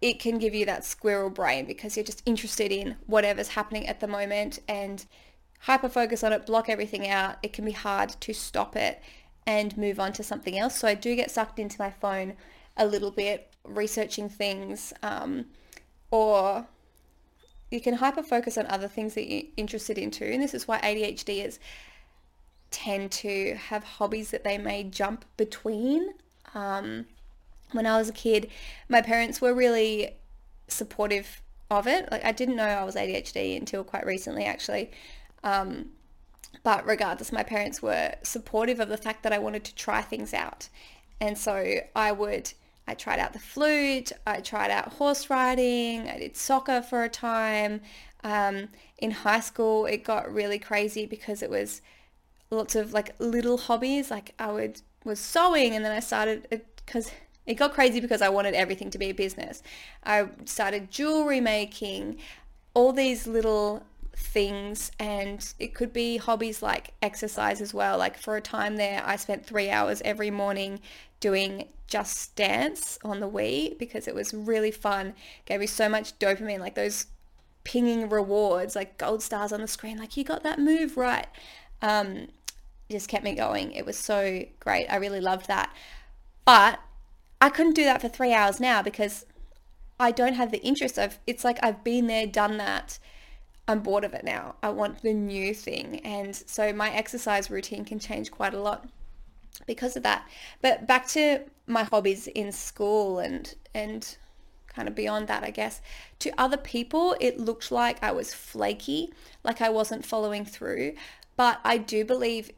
it 0.00 0.18
can 0.18 0.38
give 0.38 0.52
you 0.52 0.66
that 0.66 0.84
squirrel 0.84 1.30
brain 1.30 1.64
because 1.64 1.96
you're 1.96 2.04
just 2.04 2.24
interested 2.26 2.72
in 2.72 2.96
whatever's 3.06 3.48
happening 3.48 3.86
at 3.86 4.00
the 4.00 4.08
moment 4.08 4.58
and 4.66 5.06
hyper 5.62 5.88
focus 5.88 6.24
on 6.24 6.32
it, 6.32 6.46
block 6.46 6.68
everything 6.68 7.08
out, 7.08 7.36
it 7.42 7.52
can 7.52 7.64
be 7.64 7.72
hard 7.72 8.10
to 8.20 8.32
stop 8.32 8.76
it 8.76 9.00
and 9.46 9.76
move 9.76 9.98
on 9.98 10.12
to 10.12 10.22
something 10.22 10.58
else. 10.58 10.76
So 10.76 10.88
I 10.88 10.94
do 10.94 11.14
get 11.14 11.30
sucked 11.30 11.58
into 11.58 11.80
my 11.80 11.90
phone 11.90 12.34
a 12.76 12.86
little 12.86 13.10
bit, 13.10 13.52
researching 13.64 14.28
things, 14.28 14.92
um, 15.02 15.46
or 16.10 16.66
you 17.70 17.80
can 17.80 17.94
hyper 17.94 18.22
focus 18.22 18.58
on 18.58 18.66
other 18.66 18.88
things 18.88 19.14
that 19.14 19.30
you're 19.30 19.44
interested 19.56 19.98
in 19.98 20.10
too. 20.10 20.24
And 20.24 20.42
this 20.42 20.54
is 20.54 20.66
why 20.66 20.80
ADHDers 20.80 21.58
tend 22.70 23.12
to 23.12 23.54
have 23.54 23.84
hobbies 23.84 24.30
that 24.30 24.44
they 24.44 24.58
may 24.58 24.84
jump 24.84 25.24
between. 25.36 26.14
Um, 26.54 27.06
when 27.70 27.86
I 27.86 27.98
was 27.98 28.08
a 28.08 28.12
kid, 28.12 28.50
my 28.88 29.00
parents 29.00 29.40
were 29.40 29.54
really 29.54 30.16
supportive 30.66 31.40
of 31.70 31.86
it. 31.86 32.10
Like 32.10 32.24
I 32.24 32.32
didn't 32.32 32.56
know 32.56 32.64
I 32.64 32.84
was 32.84 32.96
ADHD 32.96 33.56
until 33.56 33.84
quite 33.84 34.04
recently, 34.04 34.44
actually. 34.44 34.90
Um, 35.44 35.90
but 36.62 36.86
regardless, 36.86 37.32
my 37.32 37.42
parents 37.42 37.82
were 37.82 38.14
supportive 38.22 38.78
of 38.78 38.88
the 38.88 38.96
fact 38.96 39.22
that 39.22 39.32
I 39.32 39.38
wanted 39.38 39.64
to 39.64 39.74
try 39.74 40.02
things 40.02 40.32
out. 40.32 40.68
And 41.20 41.36
so 41.36 41.80
I 41.96 42.12
would, 42.12 42.52
I 42.86 42.94
tried 42.94 43.18
out 43.18 43.32
the 43.32 43.38
flute, 43.38 44.12
I 44.26 44.40
tried 44.40 44.70
out 44.70 44.94
horse 44.94 45.30
riding, 45.30 46.08
I 46.08 46.18
did 46.18 46.36
soccer 46.36 46.82
for 46.82 47.04
a 47.04 47.08
time. 47.08 47.80
Um, 48.24 48.68
in 48.98 49.10
high 49.10 49.40
school, 49.40 49.86
it 49.86 50.04
got 50.04 50.32
really 50.32 50.58
crazy 50.58 51.06
because 51.06 51.42
it 51.42 51.50
was 51.50 51.80
lots 52.50 52.76
of 52.76 52.92
like 52.92 53.14
little 53.18 53.56
hobbies. 53.56 54.10
Like 54.10 54.34
I 54.38 54.52
would, 54.52 54.80
was 55.04 55.18
sewing 55.18 55.74
and 55.74 55.84
then 55.84 55.92
I 55.92 56.00
started, 56.00 56.46
because 56.76 57.08
it, 57.08 57.14
it 57.46 57.54
got 57.54 57.72
crazy 57.72 57.98
because 57.98 58.22
I 58.22 58.28
wanted 58.28 58.54
everything 58.54 58.90
to 58.90 58.98
be 58.98 59.10
a 59.10 59.14
business. 59.14 59.62
I 60.04 60.28
started 60.44 60.90
jewelry 60.90 61.40
making, 61.40 62.18
all 62.74 62.92
these 62.92 63.26
little 63.26 63.84
things 64.14 64.90
and 64.98 65.54
it 65.58 65.74
could 65.74 65.92
be 65.92 66.16
hobbies 66.18 66.62
like 66.62 66.94
exercise 67.02 67.60
as 67.60 67.72
well. 67.72 67.98
Like 67.98 68.18
for 68.18 68.36
a 68.36 68.40
time 68.40 68.76
there 68.76 69.02
I 69.04 69.16
spent 69.16 69.44
three 69.44 69.70
hours 69.70 70.02
every 70.04 70.30
morning 70.30 70.80
doing 71.20 71.68
just 71.86 72.34
dance 72.36 72.98
on 73.04 73.20
the 73.20 73.28
Wii 73.28 73.78
because 73.78 74.08
it 74.08 74.14
was 74.14 74.34
really 74.34 74.70
fun. 74.70 75.14
Gave 75.44 75.60
me 75.60 75.66
so 75.66 75.88
much 75.88 76.18
dopamine 76.18 76.60
like 76.60 76.74
those 76.74 77.06
pinging 77.64 78.08
rewards 78.08 78.74
like 78.74 78.98
gold 78.98 79.22
stars 79.22 79.52
on 79.52 79.60
the 79.60 79.68
screen 79.68 79.98
like 79.98 80.16
you 80.16 80.24
got 80.24 80.42
that 80.42 80.58
move 80.58 80.96
right. 80.96 81.26
Um, 81.80 82.28
just 82.90 83.08
kept 83.08 83.24
me 83.24 83.34
going. 83.34 83.72
It 83.72 83.86
was 83.86 83.96
so 83.96 84.44
great. 84.60 84.86
I 84.88 84.96
really 84.96 85.20
loved 85.20 85.48
that. 85.48 85.74
But 86.44 86.80
I 87.40 87.48
couldn't 87.48 87.74
do 87.74 87.84
that 87.84 88.00
for 88.00 88.08
three 88.08 88.32
hours 88.32 88.60
now 88.60 88.82
because 88.82 89.26
I 89.98 90.10
don't 90.12 90.34
have 90.34 90.50
the 90.50 90.62
interest 90.62 90.98
of 90.98 91.18
it's 91.26 91.44
like 91.44 91.58
I've 91.62 91.82
been 91.82 92.06
there 92.06 92.26
done 92.26 92.56
that 92.58 92.98
I'm 93.72 93.80
bored 93.80 94.04
of 94.04 94.12
it 94.12 94.22
now. 94.22 94.56
I 94.62 94.68
want 94.68 95.00
the 95.00 95.14
new 95.14 95.54
thing. 95.54 96.00
And 96.04 96.36
so 96.36 96.72
my 96.72 96.90
exercise 96.90 97.50
routine 97.50 97.84
can 97.84 97.98
change 97.98 98.30
quite 98.30 98.52
a 98.52 98.60
lot 98.60 98.86
because 99.66 99.96
of 99.96 100.02
that. 100.02 100.28
But 100.60 100.86
back 100.86 101.08
to 101.08 101.40
my 101.66 101.84
hobbies 101.84 102.26
in 102.28 102.52
school 102.52 103.18
and 103.18 103.54
and 103.74 104.16
kind 104.68 104.88
of 104.88 104.94
beyond 104.94 105.26
that, 105.28 105.42
I 105.42 105.50
guess. 105.50 105.80
To 106.20 106.32
other 106.38 106.56
people, 106.56 107.16
it 107.20 107.38
looked 107.38 107.70
like 107.70 108.02
I 108.02 108.12
was 108.12 108.34
flaky, 108.34 109.12
like 109.42 109.60
I 109.60 109.70
wasn't 109.70 110.04
following 110.04 110.44
through. 110.44 110.94
But 111.36 111.60
I 111.64 111.78
do 111.78 112.04
believe 112.04 112.50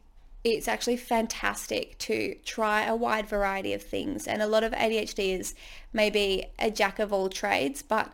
it's 0.43 0.67
actually 0.67 0.97
fantastic 0.97 1.97
to 1.97 2.35
try 2.45 2.85
a 2.85 2.95
wide 2.95 3.27
variety 3.27 3.73
of 3.73 3.81
things. 3.81 4.27
And 4.27 4.41
a 4.41 4.47
lot 4.47 4.63
of 4.63 4.73
ADHD 4.73 5.39
is 5.39 5.55
maybe 5.93 6.47
a 6.59 6.69
jack 6.69 6.99
of 6.99 7.11
all 7.13 7.29
trades, 7.29 7.81
but 7.81 8.11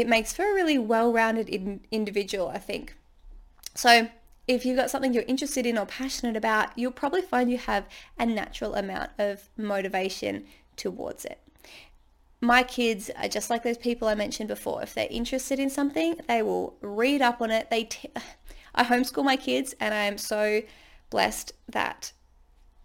it 0.00 0.08
makes 0.08 0.32
for 0.32 0.42
a 0.42 0.54
really 0.54 0.78
well-rounded 0.78 1.48
in- 1.48 1.80
individual, 1.90 2.48
I 2.48 2.58
think. 2.58 2.94
So 3.74 4.08
if 4.46 4.64
you've 4.64 4.76
got 4.76 4.90
something 4.90 5.12
you're 5.12 5.24
interested 5.24 5.66
in 5.66 5.76
or 5.76 5.86
passionate 5.86 6.36
about, 6.36 6.76
you'll 6.76 6.90
probably 6.90 7.22
find 7.22 7.50
you 7.50 7.58
have 7.58 7.86
a 8.18 8.24
natural 8.24 8.74
amount 8.74 9.10
of 9.18 9.48
motivation 9.56 10.46
towards 10.76 11.24
it. 11.26 11.38
My 12.40 12.62
kids 12.62 13.10
are 13.16 13.28
just 13.28 13.50
like 13.50 13.62
those 13.62 13.78
people 13.78 14.08
I 14.08 14.14
mentioned 14.14 14.48
before. 14.48 14.82
If 14.82 14.94
they're 14.94 15.08
interested 15.10 15.58
in 15.58 15.70
something, 15.70 16.16
they 16.28 16.40
will 16.40 16.76
read 16.80 17.20
up 17.20 17.42
on 17.42 17.50
it. 17.50 17.68
They 17.70 17.84
t- 17.84 18.10
I 18.74 18.84
homeschool 18.84 19.24
my 19.24 19.36
kids 19.36 19.74
and 19.80 19.92
I 19.92 20.04
am 20.04 20.18
so 20.18 20.62
blessed 21.10 21.52
that 21.68 22.12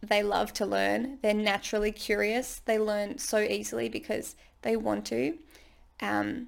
they 0.01 0.24
love 0.24 0.53
to 0.53 0.65
learn. 0.65 1.20
They're 1.22 1.34
naturally 1.34 1.91
curious. 1.91 2.62
They 2.65 2.77
learn 2.77 3.20
so 3.20 3.39
easily 3.39 3.89
because 3.89 4.36
they 4.63 4.75
want 4.75 5.05
to. 5.08 5.38
Um, 6.01 6.48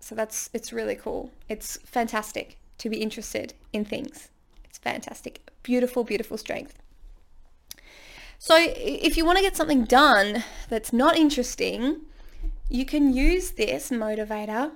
so 0.00 0.14
that's 0.14 0.50
it's 0.52 0.72
really 0.72 0.94
cool. 0.94 1.30
It's 1.48 1.78
fantastic 1.84 2.58
to 2.78 2.88
be 2.88 2.98
interested 2.98 3.54
in 3.72 3.84
things. 3.84 4.30
It's 4.64 4.78
fantastic. 4.78 5.50
Beautiful, 5.62 6.04
beautiful 6.04 6.38
strength. 6.38 6.78
So 8.38 8.56
if 8.56 9.16
you 9.16 9.24
want 9.24 9.38
to 9.38 9.42
get 9.42 9.56
something 9.56 9.84
done 9.84 10.44
that's 10.68 10.92
not 10.92 11.16
interesting, 11.16 12.02
you 12.68 12.84
can 12.84 13.12
use 13.12 13.50
this 13.52 13.90
motivator 13.90 14.70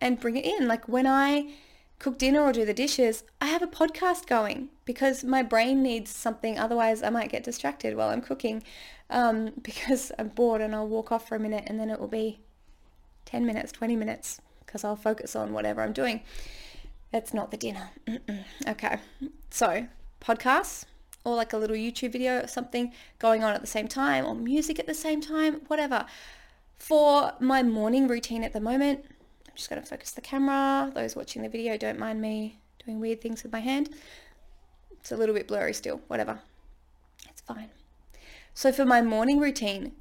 and 0.00 0.20
bring 0.20 0.36
it 0.36 0.44
in. 0.44 0.68
Like 0.68 0.86
when 0.86 1.06
I 1.06 1.54
cook 1.98 2.18
dinner 2.18 2.40
or 2.40 2.52
do 2.52 2.64
the 2.64 2.72
dishes, 2.72 3.24
I 3.40 3.46
have 3.46 3.62
a 3.62 3.66
podcast 3.66 4.26
going 4.26 4.68
because 4.84 5.24
my 5.24 5.42
brain 5.42 5.82
needs 5.82 6.10
something. 6.10 6.58
Otherwise, 6.58 7.02
I 7.02 7.10
might 7.10 7.30
get 7.30 7.42
distracted 7.42 7.96
while 7.96 8.10
I'm 8.10 8.22
cooking 8.22 8.62
um, 9.10 9.52
because 9.62 10.12
I'm 10.18 10.28
bored 10.28 10.60
and 10.60 10.74
I'll 10.74 10.88
walk 10.88 11.10
off 11.10 11.26
for 11.26 11.34
a 11.34 11.40
minute 11.40 11.64
and 11.66 11.80
then 11.80 11.90
it 11.90 11.98
will 11.98 12.08
be 12.08 12.38
10 13.24 13.44
minutes, 13.44 13.72
20 13.72 13.96
minutes 13.96 14.40
because 14.70 14.84
I'll 14.84 14.94
focus 14.94 15.34
on 15.34 15.52
whatever 15.52 15.82
I'm 15.82 15.92
doing. 15.92 16.20
It's 17.12 17.34
not 17.34 17.50
the 17.50 17.56
dinner. 17.56 17.90
Okay. 18.68 18.98
So, 19.50 19.88
podcasts 20.20 20.84
or 21.24 21.34
like 21.34 21.52
a 21.52 21.56
little 21.56 21.74
YouTube 21.74 22.12
video 22.12 22.44
or 22.44 22.46
something 22.46 22.92
going 23.18 23.42
on 23.42 23.52
at 23.52 23.60
the 23.60 23.66
same 23.66 23.88
time 23.88 24.24
or 24.24 24.34
music 24.34 24.78
at 24.78 24.86
the 24.86 24.94
same 24.94 25.20
time, 25.20 25.62
whatever. 25.66 26.06
For 26.78 27.32
my 27.40 27.64
morning 27.64 28.06
routine 28.06 28.44
at 28.44 28.52
the 28.52 28.60
moment, 28.60 29.04
I'm 29.48 29.56
just 29.56 29.68
going 29.68 29.82
to 29.82 29.86
focus 29.86 30.12
the 30.12 30.20
camera. 30.20 30.92
Those 30.94 31.16
watching 31.16 31.42
the 31.42 31.48
video 31.48 31.76
don't 31.76 31.98
mind 31.98 32.20
me 32.20 32.60
doing 32.84 33.00
weird 33.00 33.20
things 33.20 33.42
with 33.42 33.52
my 33.52 33.60
hand. 33.60 33.90
It's 34.92 35.10
a 35.10 35.16
little 35.16 35.34
bit 35.34 35.48
blurry 35.48 35.72
still, 35.72 36.00
whatever. 36.06 36.38
It's 37.28 37.40
fine. 37.40 37.70
So 38.54 38.70
for 38.70 38.84
my 38.84 39.02
morning 39.02 39.40
routine, 39.40 39.92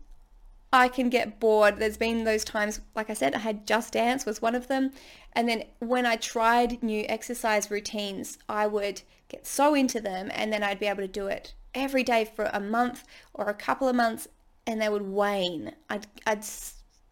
I 0.72 0.88
can 0.88 1.10
get 1.10 1.40
bored. 1.40 1.78
There's 1.78 1.98
been 1.98 2.24
those 2.24 2.44
times, 2.44 2.82
like 2.96 3.10
I 3.10 3.14
said, 3.14 3.34
I 3.34 3.40
had 3.40 3.66
Just 3.66 3.94
Dance 3.94 4.26
was 4.26 4.42
one 4.42 4.56
of 4.56 4.68
them. 4.68 4.92
And 5.34 5.50
then 5.50 5.64
when 5.80 6.06
I 6.06 6.16
tried 6.16 6.84
new 6.84 7.06
exercise 7.10 7.72
routines, 7.72 8.38
I 8.48 8.68
would 8.68 9.02
get 9.30 9.48
so 9.48 9.74
into 9.74 10.00
them 10.00 10.30
and 10.34 10.54
then 10.54 10.64
I'd 10.64 10.80
be 10.80 10.88
able 10.88 11.02
to 11.02 11.08
do 11.08 11.28
it 11.28 11.54
every 11.74 12.04
day 12.04 12.26
for 12.26 12.46
a 12.46 12.60
month 12.60 13.04
or 13.34 13.46
a 13.46 13.54
couple 13.54 13.88
of 13.88 13.96
months 13.96 14.28
and 14.68 14.82
they 14.82 14.90
would 14.90 15.04
wane. 15.04 15.74
I'd, 15.90 16.06
I'd 16.28 16.44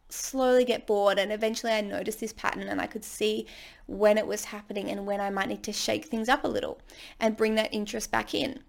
slowly 0.10 0.66
get 0.66 0.88
bored 0.88 1.18
and 1.20 1.32
eventually 1.32 1.74
I 1.74 1.82
noticed 1.82 2.20
this 2.20 2.34
pattern 2.34 2.64
and 2.64 2.80
I 2.80 2.88
could 2.88 3.04
see 3.04 3.48
when 3.88 4.18
it 4.18 4.28
was 4.28 4.46
happening 4.46 4.90
and 4.90 5.06
when 5.06 5.22
I 5.22 5.30
might 5.30 5.50
need 5.50 5.64
to 5.64 5.74
shake 5.74 6.06
things 6.06 6.30
up 6.30 6.44
a 6.44 6.48
little 6.48 6.80
and 7.20 7.38
bring 7.38 7.56
that 7.56 7.74
interest 7.74 8.12
back 8.12 8.34
in. 8.34 8.60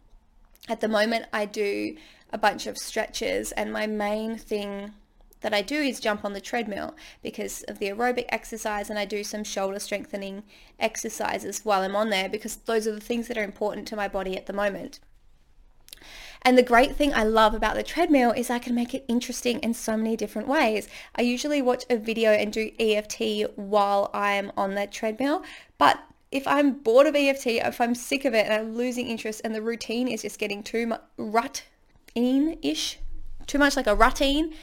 At 0.69 0.81
the 0.81 0.89
moment, 0.89 1.27
I 1.33 1.47
do 1.47 1.97
a 2.31 2.39
bunch 2.39 2.67
of 2.67 2.77
stretches 2.77 3.53
and 3.53 3.73
my 3.73 3.87
main 3.87 4.37
thing 4.37 4.93
that 5.41 5.55
I 5.55 5.63
do 5.63 5.77
is 5.77 6.01
jump 6.01 6.25
on 6.25 6.33
the 6.33 6.41
treadmill 6.41 6.95
because 7.23 7.63
of 7.69 7.79
the 7.79 7.87
aerobic 7.87 8.27
exercise 8.29 8.91
and 8.91 8.99
I 8.99 9.05
do 9.05 9.23
some 9.25 9.45
shoulder 9.45 9.79
strengthening 9.79 10.43
exercises 10.79 11.61
while 11.65 11.83
I'm 11.83 11.97
on 11.97 12.11
there 12.11 12.29
because 12.29 12.57
those 12.57 12.87
are 12.87 12.93
the 12.93 13.01
things 13.01 13.29
that 13.29 13.39
are 13.39 13.45
important 13.45 13.87
to 13.89 13.97
my 13.97 14.09
body 14.09 14.37
at 14.37 14.47
the 14.47 14.53
moment. 14.53 15.01
And 16.43 16.57
the 16.57 16.63
great 16.63 16.97
thing 16.97 17.13
I 17.15 17.25
love 17.25 17.55
about 17.55 17.75
the 17.75 17.83
treadmill 17.83 18.33
is 18.33 18.51
I 18.51 18.59
can 18.59 18.75
make 18.75 18.95
it 18.95 19.05
interesting 19.09 19.59
in 19.61 19.75
so 19.75 19.97
many 19.97 20.17
different 20.17 20.49
ways. 20.49 20.89
I 21.17 21.23
usually 21.23 21.63
watch 21.63 21.85
a 21.91 21.97
video 21.97 22.31
and 22.31 22.53
do 22.53 22.71
EFT 22.79 23.51
while 23.57 24.11
I'm 24.15 24.53
on 24.57 24.75
that 24.75 24.93
treadmill, 24.93 25.43
but 25.79 25.99
if 26.31 26.47
I'm 26.47 26.75
bored 26.75 27.07
of 27.07 27.17
EFT, 27.17 27.47
if 27.47 27.81
I'm 27.81 27.95
sick 27.95 28.25
of 28.25 28.35
it 28.35 28.45
and 28.47 28.53
I'm 28.53 28.77
losing 28.77 29.09
interest 29.09 29.41
and 29.45 29.55
the 29.55 29.63
routine 29.63 30.09
is 30.09 30.23
just 30.23 30.39
getting 30.39 30.63
too 30.63 30.87
much 30.87 31.01
rut 31.17 31.65
ish, 32.15 32.99
too 33.47 33.59
much 33.59 33.77
like 33.77 33.87
a 33.87 33.95
routine, 33.95 34.55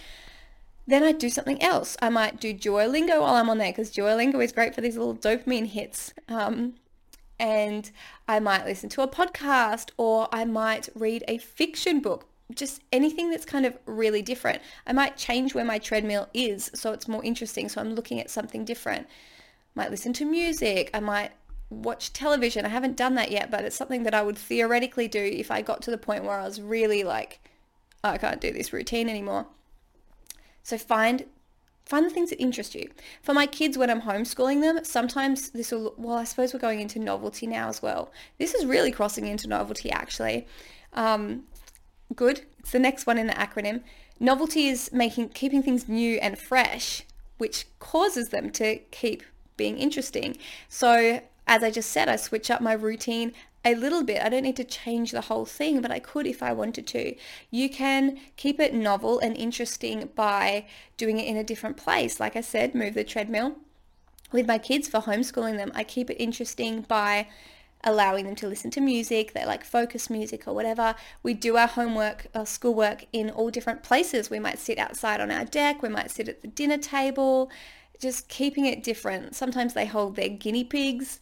then 0.88 1.04
I 1.04 1.12
do 1.12 1.30
something 1.30 1.62
else. 1.62 1.98
I 2.02 2.10
might 2.10 2.40
do 2.40 2.54
Duolingo 2.54 3.22
while 3.22 3.36
I'm 3.36 3.50
on 3.50 3.58
there 3.58 3.72
because 3.72 3.92
Duolingo 3.92 4.44
is 4.44 4.52
great 4.52 4.76
for 4.76 4.82
these 4.82 4.98
little 4.98 5.16
dopamine 5.16 5.68
hits. 5.68 6.14
Um, 6.28 6.76
and 7.40 7.90
I 8.28 8.40
might 8.40 8.66
listen 8.66 8.90
to 8.90 9.02
a 9.02 9.08
podcast 9.08 9.90
or 9.98 10.28
I 10.32 10.46
might 10.46 10.90
read 10.96 11.24
a 11.28 11.38
fiction 11.38 12.00
book. 12.00 12.28
Just 12.54 12.82
anything 12.92 13.32
that's 13.32 13.46
kind 13.46 13.66
of 13.66 13.76
really 13.88 14.22
different. 14.22 14.62
I 14.86 14.94
might 14.94 15.18
change 15.18 15.56
where 15.56 15.66
my 15.66 15.80
treadmill 15.80 16.30
is 16.34 16.70
so 16.76 16.92
it's 16.92 17.08
more 17.08 17.24
interesting. 17.24 17.68
So 17.70 17.82
I'm 17.82 17.96
looking 17.96 18.20
at 18.20 18.30
something 18.30 18.64
different. 18.64 19.08
Might 19.74 19.90
listen 19.90 20.14
to 20.14 20.26
music. 20.26 20.92
I 20.94 21.00
might 21.00 21.32
watch 21.84 22.14
television. 22.14 22.66
I 22.66 22.70
haven't 22.70 22.98
done 22.98 23.16
that 23.16 23.32
yet, 23.32 23.52
but 23.52 23.64
it's 23.64 23.76
something 23.76 24.04
that 24.04 24.14
I 24.14 24.22
would 24.22 24.38
theoretically 24.38 25.08
do 25.08 25.24
if 25.24 25.52
I 25.52 25.62
got 25.62 25.82
to 25.84 25.92
the 25.92 25.98
point 25.98 26.24
where 26.24 26.40
I 26.40 26.46
was 26.46 26.62
really 26.62 27.04
like, 27.04 27.40
oh, 28.04 28.10
I 28.10 28.18
can't 28.18 28.42
do 28.42 28.52
this 28.52 28.74
routine 28.74 29.10
anymore. 29.10 29.48
So 30.64 30.78
find 30.78 31.26
find 31.86 32.04
the 32.04 32.10
things 32.10 32.32
that 32.32 32.42
interest 32.42 32.74
you. 32.74 32.90
For 33.22 33.34
my 33.34 33.46
kids, 33.46 33.78
when 33.78 33.92
I'm 33.92 34.02
homeschooling 34.02 34.62
them, 34.62 34.84
sometimes 34.84 35.52
this 35.52 35.72
will, 35.72 35.94
well, 35.98 36.18
I 36.18 36.24
suppose 36.24 36.52
we're 36.52 36.60
going 36.60 36.80
into 36.80 36.98
novelty 36.98 37.46
now 37.46 37.70
as 37.70 37.80
well. 37.80 38.12
This 38.40 38.56
is 38.56 38.66
really 38.66 38.92
crossing 38.92 39.28
into 39.28 39.48
novelty 39.48 39.92
actually. 39.92 40.48
Um, 40.94 41.44
good. 42.16 42.42
It's 42.58 42.72
the 42.72 42.80
next 42.80 43.06
one 43.06 43.20
in 43.20 43.28
the 43.28 43.34
acronym. 43.34 43.84
Novelty 44.20 44.68
is 44.68 44.92
making, 44.92 45.30
keeping 45.30 45.62
things 45.62 45.88
new 45.88 46.18
and 46.18 46.40
fresh, 46.40 47.04
which 47.38 47.68
causes 47.78 48.30
them 48.30 48.50
to 48.52 48.78
keep 48.90 49.22
being 49.56 49.78
interesting. 49.78 50.38
So 50.68 51.22
as 51.48 51.64
I 51.64 51.72
just 51.72 51.92
said, 51.92 52.10
I 52.10 52.16
switch 52.16 52.50
up 52.50 52.62
my 52.62 52.74
routine 52.74 53.34
a 53.64 53.76
little 53.76 54.04
bit. 54.04 54.22
I 54.22 54.30
don't 54.30 54.44
need 54.44 54.56
to 54.58 54.64
change 54.64 55.12
the 55.12 55.22
whole 55.22 55.46
thing, 55.46 55.82
but 55.82 55.92
I 55.92 56.00
could 56.00 56.28
if 56.28 56.44
I 56.44 56.54
wanted 56.54 56.86
to. 56.88 57.16
You 57.50 57.70
can 57.70 58.20
keep 58.38 58.60
it 58.60 58.74
novel 58.74 59.20
and 59.20 59.36
interesting 59.36 60.10
by 60.16 60.66
doing 60.98 61.20
it 61.20 61.28
in 61.28 61.38
a 61.38 61.44
different 61.44 61.78
place. 61.78 62.20
Like 62.20 62.36
I 62.36 62.42
said, 62.42 62.76
move 62.76 62.94
the 62.94 63.04
treadmill. 63.04 63.56
With 64.32 64.48
my 64.48 64.58
kids 64.58 64.88
for 64.88 65.02
homeschooling 65.02 65.58
them, 65.58 65.72
I 65.74 65.84
keep 65.84 66.10
it 66.10 66.22
interesting 66.22 66.82
by 66.82 67.28
allowing 67.86 68.26
them 68.26 68.36
to 68.36 68.48
listen 68.48 68.72
to 68.72 68.82
music, 68.82 69.34
they 69.34 69.46
like 69.46 69.64
focus 69.64 70.10
music 70.10 70.48
or 70.48 70.54
whatever. 70.54 70.96
We 71.22 71.36
do 71.36 71.56
our 71.56 71.68
homework 71.68 72.28
or 72.34 72.46
schoolwork 72.46 73.06
in 73.14 73.30
all 73.30 73.52
different 73.52 73.84
places. 73.84 74.30
We 74.30 74.40
might 74.40 74.58
sit 74.58 74.80
outside 74.80 75.22
on 75.22 75.32
our 75.32 75.46
deck, 75.46 75.84
we 75.84 75.90
might 75.90 76.10
sit 76.10 76.28
at 76.28 76.42
the 76.42 76.48
dinner 76.48 76.80
table, 76.80 77.52
just 78.00 78.28
keeping 78.28 78.66
it 78.66 78.84
different. 78.84 79.36
Sometimes 79.36 79.74
they 79.74 79.86
hold 79.86 80.16
their 80.16 80.30
guinea 80.30 80.64
pigs, 80.64 81.20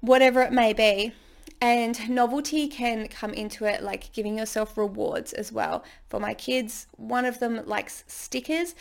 whatever 0.00 0.42
it 0.42 0.52
may 0.52 0.72
be. 0.72 1.12
And 1.60 2.10
novelty 2.10 2.68
can 2.68 3.08
come 3.08 3.32
into 3.32 3.64
it 3.64 3.82
like 3.82 4.12
giving 4.12 4.36
yourself 4.38 4.76
rewards 4.76 5.32
as 5.32 5.50
well. 5.50 5.84
For 6.08 6.20
my 6.20 6.34
kids, 6.34 6.86
one 6.96 7.24
of 7.24 7.38
them 7.38 7.64
likes 7.66 8.04
stickers, 8.06 8.74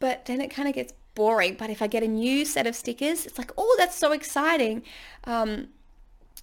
but 0.00 0.24
then 0.24 0.40
it 0.40 0.48
kind 0.48 0.68
of 0.68 0.74
gets 0.74 0.94
boring. 1.14 1.56
But 1.58 1.68
if 1.68 1.82
I 1.82 1.86
get 1.86 2.02
a 2.02 2.08
new 2.08 2.44
set 2.44 2.66
of 2.66 2.74
stickers, 2.74 3.26
it's 3.26 3.36
like, 3.36 3.52
oh, 3.58 3.74
that's 3.78 3.96
so 3.96 4.12
exciting. 4.12 4.82
Um, 5.24 5.68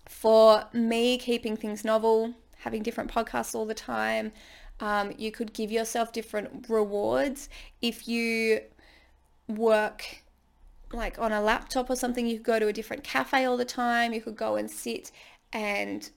for 0.07 0.65
me, 0.73 1.17
keeping 1.17 1.57
things 1.57 1.83
novel, 1.83 2.35
having 2.57 2.83
different 2.83 3.11
podcasts 3.11 3.55
all 3.55 3.65
the 3.65 3.73
time, 3.73 4.31
um, 4.79 5.13
you 5.17 5.31
could 5.31 5.53
give 5.53 5.71
yourself 5.71 6.11
different 6.11 6.65
rewards. 6.69 7.49
If 7.81 8.07
you 8.07 8.61
work 9.47 10.23
like 10.91 11.19
on 11.19 11.31
a 11.31 11.41
laptop 11.41 11.89
or 11.89 11.95
something, 11.95 12.25
you 12.25 12.37
could 12.37 12.45
go 12.45 12.59
to 12.59 12.67
a 12.67 12.73
different 12.73 13.03
cafe 13.03 13.45
all 13.45 13.57
the 13.57 13.65
time. 13.65 14.13
You 14.13 14.21
could 14.21 14.35
go 14.35 14.55
and 14.55 14.69
sit 14.69 15.11
and 15.51 16.09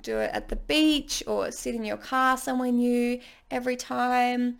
do 0.00 0.18
it 0.18 0.30
at 0.32 0.48
the 0.48 0.56
beach 0.56 1.22
or 1.26 1.50
sit 1.50 1.74
in 1.74 1.84
your 1.84 1.96
car 1.96 2.36
somewhere 2.36 2.72
new 2.72 3.20
every 3.50 3.76
time. 3.76 4.58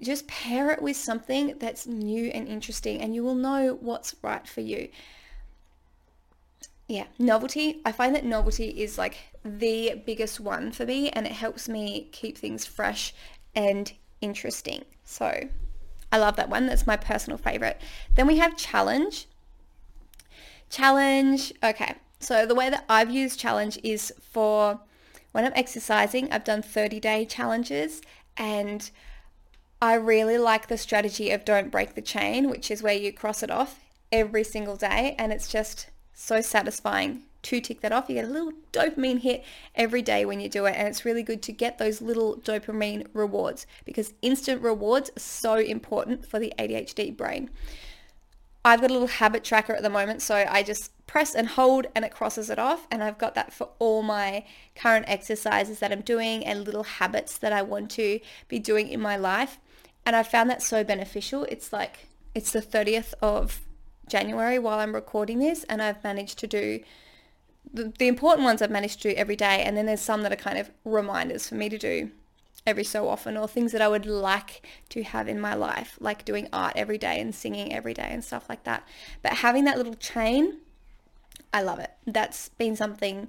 Just 0.00 0.28
pair 0.28 0.70
it 0.70 0.80
with 0.80 0.96
something 0.96 1.56
that's 1.58 1.86
new 1.86 2.26
and 2.26 2.46
interesting 2.46 3.00
and 3.00 3.14
you 3.14 3.24
will 3.24 3.34
know 3.34 3.76
what's 3.80 4.14
right 4.22 4.46
for 4.46 4.60
you. 4.60 4.88
yeah, 6.86 7.04
novelty. 7.18 7.80
I 7.84 7.92
find 7.92 8.14
that 8.14 8.24
novelty 8.24 8.68
is 8.68 8.96
like 8.96 9.16
the 9.44 10.00
biggest 10.06 10.40
one 10.40 10.72
for 10.72 10.86
me 10.86 11.10
and 11.10 11.26
it 11.26 11.32
helps 11.32 11.68
me 11.68 12.08
keep 12.12 12.38
things 12.38 12.64
fresh 12.64 13.12
and 13.54 13.92
interesting. 14.20 14.84
So 15.04 15.48
I 16.10 16.18
love 16.18 16.36
that 16.36 16.48
one. 16.48 16.66
That's 16.66 16.86
my 16.86 16.96
personal 16.96 17.38
favorite. 17.38 17.80
Then 18.14 18.26
we 18.26 18.38
have 18.38 18.56
challenge. 18.56 19.26
Challenge. 20.70 21.52
Okay. 21.62 21.94
So 22.20 22.46
the 22.46 22.54
way 22.54 22.70
that 22.70 22.84
I've 22.88 23.10
used 23.10 23.38
challenge 23.38 23.78
is 23.82 24.12
for 24.20 24.80
when 25.32 25.44
I'm 25.44 25.52
exercising, 25.54 26.32
I've 26.32 26.44
done 26.44 26.62
30 26.62 27.00
day 27.00 27.24
challenges 27.24 28.00
and 28.36 28.90
I 29.80 29.94
really 29.94 30.38
like 30.38 30.66
the 30.66 30.78
strategy 30.78 31.30
of 31.30 31.44
don't 31.44 31.70
break 31.70 31.94
the 31.94 32.02
chain, 32.02 32.50
which 32.50 32.70
is 32.70 32.82
where 32.82 32.94
you 32.94 33.12
cross 33.12 33.42
it 33.42 33.50
off 33.50 33.80
every 34.10 34.42
single 34.42 34.76
day 34.76 35.14
and 35.18 35.32
it's 35.32 35.48
just 35.48 35.88
so 36.14 36.40
satisfying 36.40 37.22
to 37.42 37.60
tick 37.60 37.80
that 37.80 37.92
off. 37.92 38.08
You 38.08 38.16
get 38.16 38.24
a 38.24 38.28
little 38.28 38.52
dopamine 38.72 39.20
hit 39.20 39.44
every 39.74 40.02
day 40.02 40.24
when 40.24 40.40
you 40.40 40.48
do 40.48 40.66
it. 40.66 40.74
And 40.76 40.88
it's 40.88 41.04
really 41.04 41.22
good 41.22 41.42
to 41.42 41.52
get 41.52 41.78
those 41.78 42.00
little 42.00 42.36
dopamine 42.36 43.06
rewards 43.12 43.66
because 43.84 44.14
instant 44.22 44.62
rewards 44.62 45.10
are 45.16 45.20
so 45.20 45.54
important 45.56 46.26
for 46.26 46.38
the 46.38 46.52
ADHD 46.58 47.16
brain. 47.16 47.50
I've 48.64 48.80
got 48.80 48.90
a 48.90 48.92
little 48.92 49.08
habit 49.08 49.44
tracker 49.44 49.72
at 49.72 49.82
the 49.82 49.90
moment, 49.90 50.20
so 50.20 50.44
I 50.48 50.62
just 50.62 50.90
press 51.06 51.34
and 51.34 51.48
hold 51.48 51.86
and 51.94 52.04
it 52.04 52.12
crosses 52.12 52.50
it 52.50 52.58
off. 52.58 52.86
And 52.90 53.02
I've 53.02 53.18
got 53.18 53.34
that 53.34 53.52
for 53.52 53.70
all 53.78 54.02
my 54.02 54.44
current 54.74 55.06
exercises 55.08 55.78
that 55.78 55.92
I'm 55.92 56.02
doing 56.02 56.44
and 56.44 56.64
little 56.64 56.82
habits 56.82 57.38
that 57.38 57.52
I 57.52 57.62
want 57.62 57.90
to 57.92 58.20
be 58.48 58.58
doing 58.58 58.88
in 58.88 59.00
my 59.00 59.16
life. 59.16 59.58
And 60.04 60.16
I 60.16 60.22
found 60.22 60.50
that 60.50 60.62
so 60.62 60.84
beneficial. 60.84 61.44
It's 61.44 61.72
like, 61.72 62.08
it's 62.34 62.52
the 62.52 62.60
30th 62.60 63.14
of 63.22 63.60
January 64.08 64.58
while 64.58 64.80
I'm 64.80 64.94
recording 64.94 65.38
this 65.38 65.64
and 65.64 65.80
I've 65.82 66.02
managed 66.02 66.38
to 66.40 66.46
do 66.46 66.80
the, 67.72 67.92
the 67.98 68.08
important 68.08 68.44
ones 68.44 68.62
I've 68.62 68.70
managed 68.70 69.02
to 69.02 69.10
do 69.10 69.16
every 69.16 69.36
day 69.36 69.62
and 69.62 69.76
then 69.76 69.86
there's 69.86 70.00
some 70.00 70.22
that 70.22 70.32
are 70.32 70.36
kind 70.36 70.58
of 70.58 70.70
reminders 70.84 71.48
for 71.48 71.54
me 71.54 71.68
to 71.68 71.78
do 71.78 72.10
every 72.66 72.84
so 72.84 73.08
often 73.08 73.36
or 73.36 73.48
things 73.48 73.72
that 73.72 73.80
I 73.80 73.88
would 73.88 74.06
like 74.06 74.66
to 74.90 75.02
have 75.02 75.28
in 75.28 75.40
my 75.40 75.54
life 75.54 75.96
like 76.00 76.24
doing 76.24 76.48
art 76.52 76.74
every 76.76 76.98
day 76.98 77.20
and 77.20 77.34
singing 77.34 77.72
every 77.72 77.94
day 77.94 78.08
and 78.10 78.24
stuff 78.24 78.48
like 78.48 78.64
that. 78.64 78.86
But 79.22 79.34
having 79.34 79.64
that 79.64 79.78
little 79.78 79.94
chain 79.94 80.58
I 81.52 81.62
love 81.62 81.78
it. 81.78 81.90
That's 82.06 82.50
been 82.50 82.76
something 82.76 83.28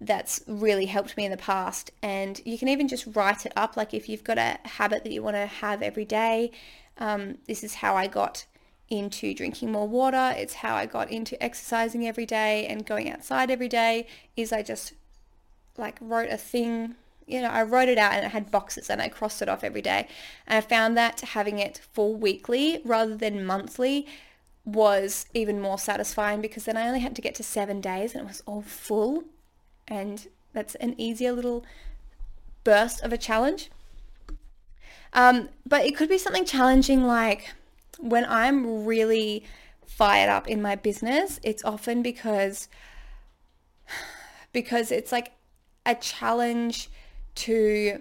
that's 0.00 0.42
really 0.46 0.86
helped 0.86 1.16
me 1.16 1.24
in 1.24 1.30
the 1.30 1.36
past 1.36 1.90
and 2.02 2.40
you 2.44 2.58
can 2.58 2.68
even 2.68 2.86
just 2.86 3.06
write 3.16 3.46
it 3.46 3.52
up 3.56 3.76
like 3.76 3.94
if 3.94 4.08
you've 4.08 4.24
got 4.24 4.36
a 4.36 4.58
habit 4.64 5.02
that 5.02 5.12
you 5.12 5.22
want 5.22 5.36
to 5.36 5.46
have 5.46 5.80
every 5.80 6.04
day 6.04 6.50
um, 6.98 7.38
this 7.46 7.64
is 7.64 7.76
how 7.76 7.96
I 7.96 8.06
got 8.06 8.44
into 8.88 9.34
drinking 9.34 9.72
more 9.72 9.88
water. 9.88 10.34
It's 10.36 10.54
how 10.54 10.74
I 10.74 10.86
got 10.86 11.10
into 11.10 11.40
exercising 11.42 12.06
every 12.06 12.26
day 12.26 12.66
and 12.66 12.86
going 12.86 13.10
outside 13.10 13.50
every 13.50 13.68
day 13.68 14.06
is 14.36 14.52
I 14.52 14.62
just 14.62 14.92
like 15.76 15.96
wrote 16.00 16.30
a 16.30 16.36
thing, 16.36 16.94
you 17.26 17.42
know, 17.42 17.48
I 17.48 17.62
wrote 17.62 17.88
it 17.88 17.98
out 17.98 18.12
and 18.12 18.24
it 18.24 18.30
had 18.30 18.50
boxes 18.50 18.88
and 18.88 19.02
I 19.02 19.08
crossed 19.08 19.42
it 19.42 19.48
off 19.48 19.64
every 19.64 19.82
day. 19.82 20.08
And 20.46 20.56
I 20.56 20.60
found 20.60 20.96
that 20.96 21.20
having 21.20 21.58
it 21.58 21.80
for 21.92 22.14
weekly 22.14 22.80
rather 22.84 23.16
than 23.16 23.44
monthly 23.44 24.06
was 24.64 25.26
even 25.34 25.60
more 25.60 25.78
satisfying 25.78 26.40
because 26.40 26.64
then 26.64 26.76
I 26.76 26.86
only 26.86 27.00
had 27.00 27.14
to 27.16 27.22
get 27.22 27.34
to 27.36 27.42
seven 27.42 27.80
days 27.80 28.14
and 28.14 28.24
it 28.24 28.28
was 28.28 28.42
all 28.46 28.62
full. 28.62 29.24
And 29.88 30.26
that's 30.52 30.74
an 30.76 30.94
easier 30.98 31.32
little 31.32 31.64
burst 32.64 33.02
of 33.02 33.12
a 33.12 33.18
challenge. 33.18 33.70
Um, 35.12 35.48
but 35.64 35.84
it 35.84 35.96
could 35.96 36.08
be 36.08 36.18
something 36.18 36.44
challenging 36.44 37.04
like 37.04 37.54
when 37.98 38.24
I'm 38.26 38.84
really 38.84 39.44
fired 39.86 40.28
up 40.28 40.48
in 40.48 40.60
my 40.60 40.74
business, 40.74 41.40
it's 41.42 41.64
often 41.64 42.02
because 42.02 42.68
because 44.52 44.90
it's 44.90 45.12
like 45.12 45.32
a 45.84 45.94
challenge 45.94 46.88
to 47.34 48.00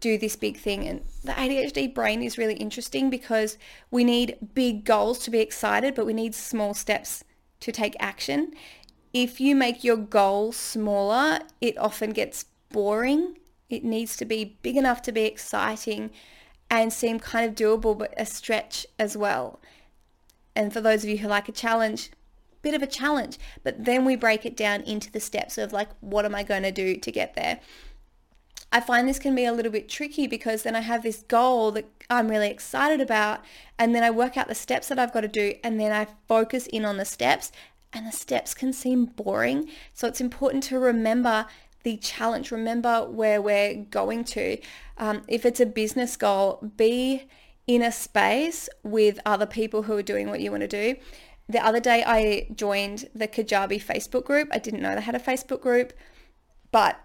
do 0.00 0.18
this 0.18 0.36
big 0.36 0.58
thing 0.58 0.86
and 0.86 1.00
the 1.24 1.32
ADHD 1.32 1.92
brain 1.94 2.22
is 2.22 2.36
really 2.36 2.54
interesting 2.54 3.08
because 3.08 3.56
we 3.90 4.04
need 4.04 4.36
big 4.52 4.84
goals 4.84 5.18
to 5.20 5.30
be 5.30 5.38
excited 5.38 5.94
but 5.94 6.04
we 6.04 6.12
need 6.12 6.34
small 6.34 6.74
steps 6.74 7.24
to 7.60 7.72
take 7.72 7.96
action. 7.98 8.52
If 9.14 9.40
you 9.40 9.56
make 9.56 9.82
your 9.82 9.96
goal 9.96 10.52
smaller, 10.52 11.38
it 11.60 11.78
often 11.78 12.10
gets 12.10 12.44
boring. 12.70 13.38
It 13.70 13.82
needs 13.82 14.16
to 14.18 14.26
be 14.26 14.58
big 14.60 14.76
enough 14.76 15.00
to 15.02 15.12
be 15.12 15.22
exciting 15.22 16.10
and 16.70 16.92
seem 16.92 17.18
kind 17.18 17.48
of 17.48 17.54
doable 17.54 17.96
but 17.96 18.14
a 18.16 18.26
stretch 18.26 18.86
as 18.98 19.16
well. 19.16 19.60
And 20.56 20.72
for 20.72 20.80
those 20.80 21.02
of 21.02 21.10
you 21.10 21.18
who 21.18 21.28
like 21.28 21.48
a 21.48 21.52
challenge, 21.52 22.10
bit 22.62 22.74
of 22.74 22.82
a 22.82 22.86
challenge, 22.86 23.38
but 23.62 23.84
then 23.84 24.04
we 24.04 24.16
break 24.16 24.46
it 24.46 24.56
down 24.56 24.82
into 24.82 25.10
the 25.10 25.20
steps 25.20 25.58
of 25.58 25.72
like, 25.72 25.88
what 26.00 26.24
am 26.24 26.34
I 26.34 26.42
going 26.42 26.62
to 26.62 26.72
do 26.72 26.96
to 26.96 27.12
get 27.12 27.34
there? 27.34 27.60
I 28.72 28.80
find 28.80 29.08
this 29.08 29.20
can 29.20 29.36
be 29.36 29.44
a 29.44 29.52
little 29.52 29.70
bit 29.70 29.88
tricky 29.88 30.26
because 30.26 30.64
then 30.64 30.74
I 30.74 30.80
have 30.80 31.04
this 31.04 31.22
goal 31.28 31.70
that 31.72 31.86
I'm 32.10 32.28
really 32.28 32.50
excited 32.50 33.00
about 33.00 33.40
and 33.78 33.94
then 33.94 34.02
I 34.02 34.10
work 34.10 34.36
out 34.36 34.48
the 34.48 34.54
steps 34.54 34.88
that 34.88 34.98
I've 34.98 35.12
got 35.12 35.20
to 35.20 35.28
do 35.28 35.54
and 35.62 35.78
then 35.78 35.92
I 35.92 36.08
focus 36.26 36.66
in 36.66 36.84
on 36.84 36.96
the 36.96 37.04
steps 37.04 37.52
and 37.92 38.04
the 38.04 38.12
steps 38.12 38.52
can 38.52 38.72
seem 38.72 39.04
boring. 39.04 39.68
So 39.92 40.08
it's 40.08 40.20
important 40.20 40.64
to 40.64 40.78
remember 40.80 41.46
the 41.84 41.96
challenge. 41.98 42.50
Remember 42.50 43.06
where 43.08 43.40
we're 43.40 43.74
going 43.74 44.24
to. 44.24 44.58
Um, 44.98 45.22
if 45.28 45.46
it's 45.46 45.60
a 45.60 45.66
business 45.66 46.16
goal, 46.16 46.72
be 46.76 47.28
in 47.66 47.82
a 47.82 47.92
space 47.92 48.68
with 48.82 49.20
other 49.24 49.46
people 49.46 49.84
who 49.84 49.96
are 49.96 50.02
doing 50.02 50.28
what 50.28 50.40
you 50.40 50.50
want 50.50 50.62
to 50.62 50.68
do. 50.68 50.96
The 51.48 51.64
other 51.64 51.80
day 51.80 52.02
I 52.06 52.48
joined 52.54 53.08
the 53.14 53.28
Kajabi 53.28 53.82
Facebook 53.82 54.24
group. 54.24 54.48
I 54.50 54.58
didn't 54.58 54.80
know 54.80 54.94
they 54.94 55.02
had 55.02 55.14
a 55.14 55.20
Facebook 55.20 55.60
group, 55.60 55.92
but 56.72 56.98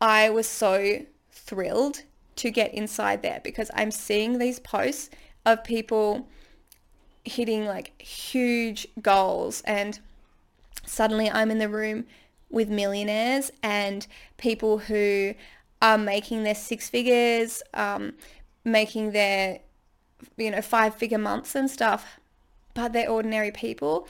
I 0.00 0.30
was 0.30 0.46
so 0.46 1.04
thrilled 1.30 2.04
to 2.36 2.50
get 2.50 2.72
inside 2.72 3.22
there 3.22 3.40
because 3.42 3.70
I'm 3.74 3.90
seeing 3.90 4.38
these 4.38 4.58
posts 4.58 5.10
of 5.44 5.64
people 5.64 6.28
hitting 7.24 7.66
like 7.66 8.00
huge 8.00 8.86
goals 9.02 9.60
and 9.62 9.98
suddenly 10.86 11.30
I'm 11.30 11.50
in 11.50 11.58
the 11.58 11.68
room 11.68 12.06
with 12.50 12.68
millionaires 12.68 13.50
and 13.62 14.06
people 14.36 14.78
who 14.78 15.34
are 15.80 15.98
making 15.98 16.42
their 16.42 16.54
six 16.54 16.90
figures, 16.90 17.62
um, 17.74 18.12
making 18.64 19.12
their, 19.12 19.60
you 20.36 20.50
know, 20.50 20.60
five 20.60 20.94
figure 20.94 21.18
months 21.18 21.54
and 21.54 21.70
stuff, 21.70 22.18
but 22.74 22.92
they're 22.92 23.08
ordinary 23.08 23.50
people. 23.50 24.06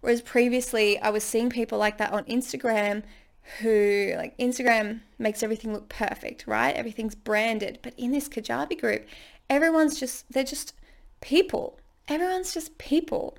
Whereas 0.00 0.20
previously 0.20 0.98
I 0.98 1.10
was 1.10 1.22
seeing 1.22 1.50
people 1.50 1.78
like 1.78 1.98
that 1.98 2.12
on 2.12 2.24
Instagram 2.24 3.04
who 3.60 4.14
like 4.16 4.36
Instagram 4.38 5.00
makes 5.18 5.42
everything 5.42 5.72
look 5.72 5.88
perfect, 5.88 6.46
right? 6.46 6.74
Everything's 6.74 7.14
branded. 7.14 7.78
But 7.82 7.94
in 7.96 8.12
this 8.12 8.28
Kajabi 8.28 8.80
group, 8.80 9.06
everyone's 9.48 9.98
just, 9.98 10.30
they're 10.32 10.44
just 10.44 10.74
people. 11.20 11.78
Everyone's 12.08 12.52
just 12.52 12.78
people. 12.78 13.36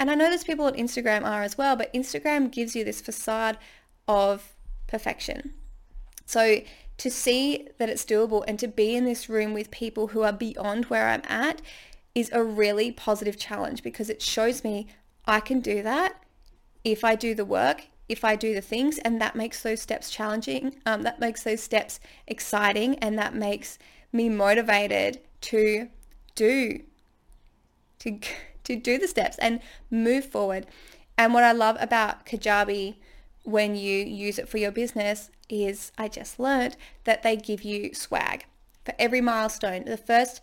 And 0.00 0.10
I 0.10 0.14
know 0.14 0.28
there's 0.28 0.44
people 0.44 0.66
on 0.66 0.74
Instagram 0.74 1.24
are 1.24 1.42
as 1.42 1.58
well, 1.58 1.76
but 1.76 1.92
Instagram 1.92 2.50
gives 2.50 2.76
you 2.76 2.84
this 2.84 3.00
facade 3.00 3.58
of 4.08 4.56
perfection. 4.88 5.54
So 6.26 6.62
to 6.96 7.10
see 7.10 7.68
that 7.78 7.88
it's 7.88 8.04
doable 8.04 8.44
and 8.48 8.58
to 8.58 8.66
be 8.66 8.96
in 8.96 9.04
this 9.04 9.28
room 9.28 9.54
with 9.54 9.70
people 9.70 10.08
who 10.08 10.22
are 10.22 10.32
beyond 10.32 10.86
where 10.86 11.08
I'm 11.08 11.22
at 11.28 11.62
is 12.14 12.30
a 12.32 12.42
really 12.42 12.90
positive 12.90 13.38
challenge 13.38 13.82
because 13.82 14.10
it 14.10 14.20
shows 14.20 14.64
me 14.64 14.88
I 15.24 15.40
can 15.40 15.60
do 15.60 15.82
that 15.82 16.24
if 16.84 17.04
I 17.04 17.14
do 17.14 17.34
the 17.34 17.44
work, 17.44 17.86
if 18.08 18.24
I 18.24 18.34
do 18.34 18.54
the 18.54 18.60
things, 18.60 18.98
and 18.98 19.20
that 19.20 19.36
makes 19.36 19.62
those 19.62 19.82
steps 19.82 20.10
challenging. 20.10 20.76
Um, 20.86 21.02
that 21.02 21.20
makes 21.20 21.42
those 21.42 21.62
steps 21.62 22.00
exciting, 22.26 22.96
and 22.96 23.18
that 23.18 23.34
makes 23.34 23.78
me 24.12 24.28
motivated 24.28 25.20
to 25.42 25.88
do 26.34 26.80
to 28.00 28.18
to 28.64 28.76
do 28.76 28.98
the 28.98 29.08
steps 29.08 29.38
and 29.38 29.60
move 29.90 30.24
forward. 30.24 30.66
And 31.16 31.34
what 31.34 31.44
I 31.44 31.52
love 31.52 31.76
about 31.80 32.26
Kajabi 32.26 32.96
when 33.48 33.74
you 33.74 34.04
use 34.04 34.38
it 34.38 34.48
for 34.48 34.58
your 34.58 34.70
business 34.70 35.30
is 35.48 35.90
I 35.96 36.08
just 36.08 36.38
learned 36.38 36.76
that 37.04 37.22
they 37.22 37.34
give 37.34 37.62
you 37.62 37.94
swag 37.94 38.44
for 38.84 38.94
every 38.98 39.22
milestone. 39.22 39.84
The 39.84 39.96
first 39.96 40.42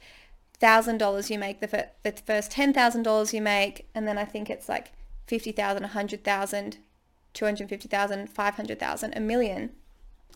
thousand 0.59 0.97
dollars 0.97 1.29
you 1.29 1.37
make, 1.37 1.59
the, 1.59 1.67
fir- 1.67 1.89
the 2.03 2.13
first 2.13 2.51
ten 2.51 2.73
thousand 2.73 3.03
dollars 3.03 3.33
you 3.33 3.41
make, 3.41 3.87
and 3.93 4.07
then 4.07 4.17
I 4.17 4.25
think 4.25 4.49
it's 4.49 4.67
like 4.67 4.91
fifty 5.27 5.51
thousand, 5.51 5.83
a 5.83 5.89
hundred 5.89 6.23
thousand, 6.23 6.77
two 7.33 7.45
hundred 7.45 7.69
fifty 7.69 7.87
thousand, 7.87 8.27
five 8.27 8.55
hundred 8.55 8.79
thousand, 8.79 9.15
a 9.15 9.19
million, 9.19 9.69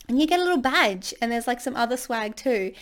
and 0.08 0.19
you 0.19 0.27
get 0.27 0.39
a 0.39 0.43
little 0.43 0.62
badge, 0.62 1.13
and 1.21 1.32
there's 1.32 1.47
like 1.47 1.62
some 1.62 1.75
other 1.75 1.97
swag 1.97 2.36
too. 2.36 2.73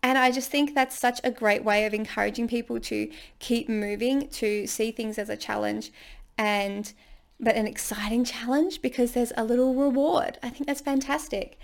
And 0.00 0.16
I 0.18 0.30
just 0.30 0.50
think 0.50 0.74
that's 0.74 0.98
such 0.98 1.20
a 1.24 1.30
great 1.30 1.64
way 1.64 1.86
of 1.86 1.94
encouraging 1.94 2.46
people 2.46 2.78
to 2.78 3.10
keep 3.38 3.68
moving, 3.68 4.28
to 4.28 4.66
see 4.66 4.92
things 4.92 5.18
as 5.18 5.28
a 5.28 5.36
challenge, 5.36 5.90
and 6.38 6.92
but 7.40 7.56
an 7.56 7.66
exciting 7.66 8.24
challenge 8.24 8.82
because 8.82 9.12
there's 9.12 9.32
a 9.36 9.44
little 9.44 9.74
reward. 9.74 10.38
I 10.42 10.50
think 10.50 10.66
that's 10.66 10.80
fantastic. 10.80 11.58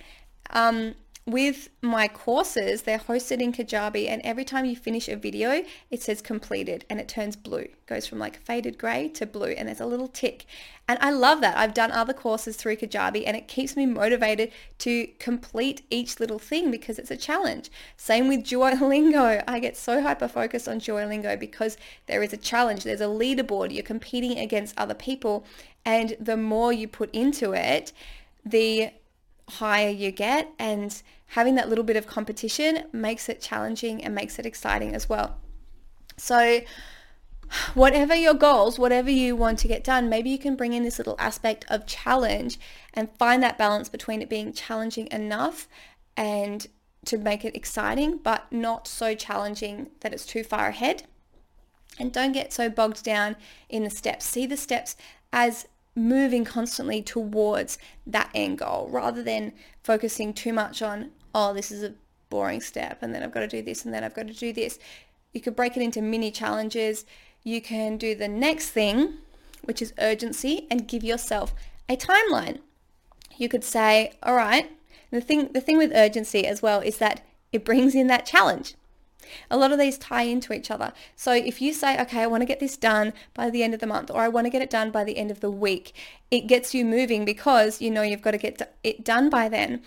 Um, 0.50 0.94
with 1.26 1.68
my 1.82 2.08
courses, 2.08 2.82
they're 2.82 2.98
hosted 2.98 3.40
in 3.40 3.52
Kajabi 3.52 4.08
and 4.08 4.22
every 4.22 4.44
time 4.44 4.64
you 4.64 4.74
finish 4.74 5.08
a 5.08 5.16
video, 5.16 5.62
it 5.90 6.02
says 6.02 6.22
completed 6.22 6.84
and 6.88 6.98
it 6.98 7.08
turns 7.08 7.36
blue. 7.36 7.58
It 7.58 7.86
goes 7.86 8.06
from 8.06 8.18
like 8.18 8.42
faded 8.42 8.78
gray 8.78 9.08
to 9.10 9.26
blue 9.26 9.50
and 9.50 9.68
there's 9.68 9.80
a 9.80 9.86
little 9.86 10.08
tick. 10.08 10.46
And 10.88 10.98
I 11.00 11.10
love 11.10 11.40
that. 11.42 11.56
I've 11.56 11.74
done 11.74 11.92
other 11.92 12.14
courses 12.14 12.56
through 12.56 12.76
Kajabi 12.76 13.24
and 13.26 13.36
it 13.36 13.48
keeps 13.48 13.76
me 13.76 13.86
motivated 13.86 14.50
to 14.78 15.08
complete 15.18 15.82
each 15.90 16.18
little 16.18 16.38
thing 16.38 16.70
because 16.70 16.98
it's 16.98 17.10
a 17.10 17.16
challenge. 17.16 17.70
Same 17.96 18.26
with 18.26 18.44
Duolingo. 18.44 19.44
I 19.46 19.60
get 19.60 19.76
so 19.76 20.02
hyper 20.02 20.26
focused 20.26 20.68
on 20.68 20.80
Duolingo 20.80 21.38
because 21.38 21.76
there 22.06 22.22
is 22.22 22.32
a 22.32 22.38
challenge. 22.38 22.82
There's 22.82 23.00
a 23.00 23.04
leaderboard. 23.04 23.72
You're 23.72 23.82
competing 23.82 24.38
against 24.38 24.76
other 24.78 24.94
people 24.94 25.44
and 25.84 26.16
the 26.18 26.36
more 26.36 26.72
you 26.72 26.88
put 26.88 27.14
into 27.14 27.52
it, 27.52 27.92
the 28.44 28.90
higher 29.50 29.88
you 29.88 30.10
get 30.10 30.50
and 30.58 31.02
having 31.28 31.54
that 31.56 31.68
little 31.68 31.84
bit 31.84 31.96
of 31.96 32.06
competition 32.06 32.84
makes 32.92 33.28
it 33.28 33.40
challenging 33.40 34.02
and 34.02 34.14
makes 34.14 34.38
it 34.38 34.46
exciting 34.46 34.94
as 34.94 35.08
well. 35.08 35.36
So 36.16 36.60
whatever 37.74 38.14
your 38.14 38.34
goals, 38.34 38.78
whatever 38.78 39.10
you 39.10 39.36
want 39.36 39.58
to 39.60 39.68
get 39.68 39.84
done, 39.84 40.08
maybe 40.08 40.30
you 40.30 40.38
can 40.38 40.56
bring 40.56 40.72
in 40.72 40.82
this 40.82 40.98
little 40.98 41.16
aspect 41.18 41.64
of 41.68 41.86
challenge 41.86 42.58
and 42.94 43.10
find 43.18 43.42
that 43.42 43.58
balance 43.58 43.88
between 43.88 44.22
it 44.22 44.28
being 44.28 44.52
challenging 44.52 45.08
enough 45.10 45.68
and 46.16 46.66
to 47.06 47.16
make 47.16 47.44
it 47.44 47.56
exciting, 47.56 48.18
but 48.18 48.50
not 48.52 48.86
so 48.86 49.14
challenging 49.14 49.90
that 50.00 50.12
it's 50.12 50.26
too 50.26 50.44
far 50.44 50.68
ahead. 50.68 51.04
And 51.98 52.12
don't 52.12 52.32
get 52.32 52.52
so 52.52 52.68
bogged 52.68 53.02
down 53.04 53.36
in 53.68 53.84
the 53.84 53.90
steps. 53.90 54.24
See 54.24 54.46
the 54.46 54.56
steps 54.56 54.96
as 55.32 55.66
moving 56.08 56.44
constantly 56.44 57.02
towards 57.02 57.78
that 58.06 58.30
end 58.34 58.58
goal 58.58 58.88
rather 58.90 59.22
than 59.22 59.52
focusing 59.82 60.32
too 60.32 60.52
much 60.52 60.82
on, 60.82 61.10
oh, 61.34 61.52
this 61.52 61.70
is 61.70 61.82
a 61.82 61.94
boring 62.28 62.60
step 62.60 62.98
and 63.02 63.14
then 63.14 63.22
I've 63.22 63.32
got 63.32 63.40
to 63.40 63.48
do 63.48 63.62
this 63.62 63.84
and 63.84 63.92
then 63.92 64.04
I've 64.04 64.14
got 64.14 64.26
to 64.28 64.34
do 64.34 64.52
this. 64.52 64.78
You 65.32 65.40
could 65.40 65.56
break 65.56 65.76
it 65.76 65.82
into 65.82 66.02
mini 66.02 66.30
challenges. 66.30 67.04
You 67.42 67.60
can 67.60 67.96
do 67.96 68.14
the 68.14 68.28
next 68.28 68.70
thing, 68.70 69.14
which 69.62 69.80
is 69.80 69.92
urgency, 69.98 70.66
and 70.70 70.88
give 70.88 71.04
yourself 71.04 71.54
a 71.88 71.96
timeline. 71.96 72.58
You 73.36 73.48
could 73.48 73.64
say, 73.64 74.12
all 74.22 74.34
right, 74.34 74.70
the 75.10 75.20
thing, 75.20 75.52
the 75.52 75.60
thing 75.60 75.78
with 75.78 75.92
urgency 75.94 76.46
as 76.46 76.62
well 76.62 76.80
is 76.80 76.98
that 76.98 77.24
it 77.52 77.64
brings 77.64 77.94
in 77.94 78.06
that 78.08 78.26
challenge. 78.26 78.74
A 79.50 79.56
lot 79.56 79.72
of 79.72 79.78
these 79.78 79.98
tie 79.98 80.22
into 80.22 80.52
each 80.52 80.70
other. 80.70 80.92
So 81.16 81.32
if 81.32 81.60
you 81.60 81.72
say, 81.72 82.00
okay, 82.00 82.22
I 82.22 82.26
want 82.26 82.42
to 82.42 82.46
get 82.46 82.60
this 82.60 82.76
done 82.76 83.12
by 83.34 83.50
the 83.50 83.62
end 83.62 83.74
of 83.74 83.80
the 83.80 83.86
month, 83.86 84.10
or 84.10 84.20
I 84.20 84.28
want 84.28 84.46
to 84.46 84.50
get 84.50 84.62
it 84.62 84.70
done 84.70 84.90
by 84.90 85.04
the 85.04 85.16
end 85.16 85.30
of 85.30 85.40
the 85.40 85.50
week, 85.50 85.94
it 86.30 86.46
gets 86.46 86.74
you 86.74 86.84
moving 86.84 87.24
because 87.24 87.80
you 87.80 87.90
know 87.90 88.02
you've 88.02 88.22
got 88.22 88.32
to 88.32 88.38
get 88.38 88.74
it 88.82 89.04
done 89.04 89.30
by 89.30 89.48
then. 89.48 89.82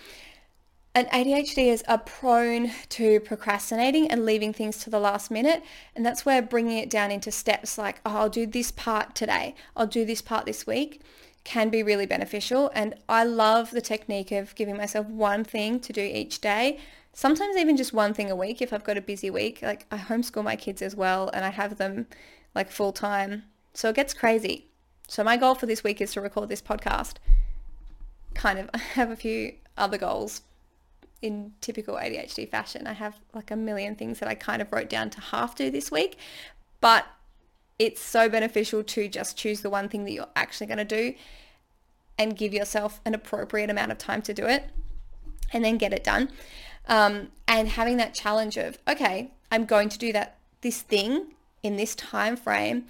And 0.96 1.08
ADHDers 1.08 1.82
are 1.88 1.98
prone 1.98 2.70
to 2.90 3.18
procrastinating 3.20 4.08
and 4.08 4.24
leaving 4.24 4.52
things 4.52 4.78
to 4.78 4.90
the 4.90 5.00
last 5.00 5.28
minute. 5.28 5.64
And 5.96 6.06
that's 6.06 6.24
where 6.24 6.40
bringing 6.40 6.78
it 6.78 6.88
down 6.88 7.10
into 7.10 7.32
steps 7.32 7.76
like, 7.76 8.00
oh, 8.06 8.16
I'll 8.16 8.28
do 8.28 8.46
this 8.46 8.70
part 8.70 9.16
today. 9.16 9.56
I'll 9.76 9.88
do 9.88 10.04
this 10.04 10.22
part 10.22 10.46
this 10.46 10.66
week 10.68 11.02
can 11.44 11.68
be 11.68 11.82
really 11.82 12.06
beneficial. 12.06 12.70
And 12.74 12.94
I 13.08 13.24
love 13.24 13.70
the 13.70 13.80
technique 13.80 14.32
of 14.32 14.54
giving 14.54 14.76
myself 14.76 15.06
one 15.06 15.44
thing 15.44 15.78
to 15.80 15.92
do 15.92 16.00
each 16.00 16.40
day 16.40 16.78
sometimes 17.14 17.56
even 17.56 17.76
just 17.76 17.92
one 17.92 18.12
thing 18.12 18.30
a 18.30 18.36
week 18.36 18.60
if 18.60 18.72
I've 18.72 18.84
got 18.84 18.98
a 18.98 19.00
busy 19.00 19.30
week. 19.30 19.60
Like 19.62 19.86
I 19.90 19.96
homeschool 19.96 20.44
my 20.44 20.56
kids 20.56 20.82
as 20.82 20.94
well 20.94 21.30
and 21.32 21.44
I 21.44 21.50
have 21.50 21.78
them 21.78 22.06
like 22.54 22.70
full 22.70 22.92
time. 22.92 23.44
So 23.72 23.88
it 23.88 23.96
gets 23.96 24.12
crazy. 24.12 24.66
So 25.08 25.24
my 25.24 25.36
goal 25.36 25.54
for 25.54 25.66
this 25.66 25.82
week 25.82 26.00
is 26.00 26.12
to 26.12 26.20
record 26.20 26.48
this 26.48 26.60
podcast. 26.60 27.14
Kind 28.34 28.58
of 28.58 28.68
I 28.74 28.78
have 28.78 29.10
a 29.10 29.16
few 29.16 29.54
other 29.78 29.96
goals 29.96 30.42
in 31.22 31.52
typical 31.60 31.94
ADHD 31.94 32.50
fashion. 32.50 32.86
I 32.86 32.92
have 32.92 33.18
like 33.32 33.50
a 33.50 33.56
million 33.56 33.94
things 33.94 34.18
that 34.18 34.28
I 34.28 34.34
kind 34.34 34.60
of 34.60 34.70
wrote 34.72 34.90
down 34.90 35.08
to 35.10 35.20
half 35.20 35.56
do 35.56 35.70
this 35.70 35.90
week, 35.90 36.18
but 36.80 37.06
it's 37.78 38.00
so 38.00 38.28
beneficial 38.28 38.84
to 38.84 39.08
just 39.08 39.36
choose 39.36 39.62
the 39.62 39.70
one 39.70 39.88
thing 39.88 40.04
that 40.04 40.12
you're 40.12 40.28
actually 40.36 40.66
going 40.66 40.78
to 40.78 40.84
do 40.84 41.14
and 42.18 42.36
give 42.36 42.52
yourself 42.52 43.00
an 43.04 43.14
appropriate 43.14 43.70
amount 43.70 43.90
of 43.90 43.98
time 43.98 44.22
to 44.22 44.34
do 44.34 44.46
it 44.46 44.64
and 45.52 45.64
then 45.64 45.78
get 45.78 45.92
it 45.92 46.04
done. 46.04 46.30
Um, 46.86 47.28
and 47.48 47.68
having 47.68 47.96
that 47.96 48.14
challenge 48.14 48.56
of, 48.56 48.78
okay, 48.88 49.30
I'm 49.50 49.64
going 49.64 49.88
to 49.88 49.98
do 49.98 50.12
that, 50.12 50.36
this 50.60 50.82
thing 50.82 51.32
in 51.62 51.76
this 51.76 51.94
time 51.94 52.36
frame. 52.36 52.86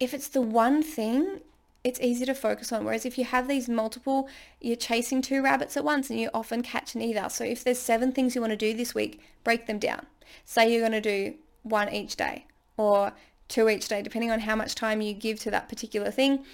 If 0.00 0.14
it's 0.14 0.28
the 0.28 0.40
one 0.40 0.82
thing, 0.82 1.40
it's 1.82 2.00
easy 2.00 2.24
to 2.24 2.34
focus 2.34 2.72
on. 2.72 2.84
Whereas 2.84 3.04
if 3.04 3.18
you 3.18 3.24
have 3.24 3.46
these 3.46 3.68
multiple, 3.68 4.28
you're 4.60 4.76
chasing 4.76 5.20
two 5.20 5.42
rabbits 5.42 5.76
at 5.76 5.84
once 5.84 6.08
and 6.08 6.18
you 6.18 6.30
often 6.32 6.62
catch 6.62 6.94
neither. 6.94 7.28
So 7.28 7.44
if 7.44 7.62
there's 7.62 7.78
seven 7.78 8.12
things 8.12 8.34
you 8.34 8.40
want 8.40 8.52
to 8.52 8.56
do 8.56 8.74
this 8.74 8.94
week, 8.94 9.20
break 9.44 9.66
them 9.66 9.78
down. 9.78 10.06
Say 10.46 10.72
you're 10.72 10.80
going 10.80 10.92
to 10.92 11.00
do 11.00 11.34
one 11.62 11.92
each 11.92 12.16
day 12.16 12.46
or 12.76 13.12
two 13.48 13.68
each 13.68 13.88
day, 13.88 14.00
depending 14.00 14.30
on 14.30 14.40
how 14.40 14.56
much 14.56 14.74
time 14.74 15.02
you 15.02 15.12
give 15.12 15.38
to 15.40 15.50
that 15.50 15.68
particular 15.68 16.10
thing. 16.10 16.44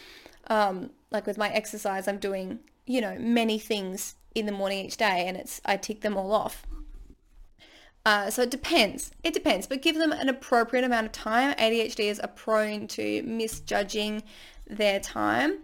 Um, 0.48 0.90
like 1.12 1.26
with 1.26 1.38
my 1.38 1.50
exercise, 1.50 2.08
I'm 2.08 2.18
doing, 2.18 2.58
you 2.86 3.00
know, 3.00 3.16
many 3.18 3.58
things 3.58 4.16
in 4.34 4.46
the 4.46 4.52
morning 4.52 4.84
each 4.84 4.96
day 4.96 5.24
and 5.26 5.36
it's 5.36 5.60
I 5.64 5.76
tick 5.76 6.00
them 6.00 6.16
all 6.16 6.32
off. 6.32 6.66
Uh, 8.06 8.30
so 8.30 8.42
it 8.42 8.50
depends. 8.50 9.10
It 9.22 9.34
depends, 9.34 9.66
but 9.66 9.82
give 9.82 9.96
them 9.96 10.12
an 10.12 10.28
appropriate 10.28 10.84
amount 10.84 11.06
of 11.06 11.12
time. 11.12 11.54
ADHDers 11.54 12.22
are 12.22 12.28
prone 12.28 12.86
to 12.88 13.22
misjudging 13.22 14.22
their 14.66 15.00
time. 15.00 15.58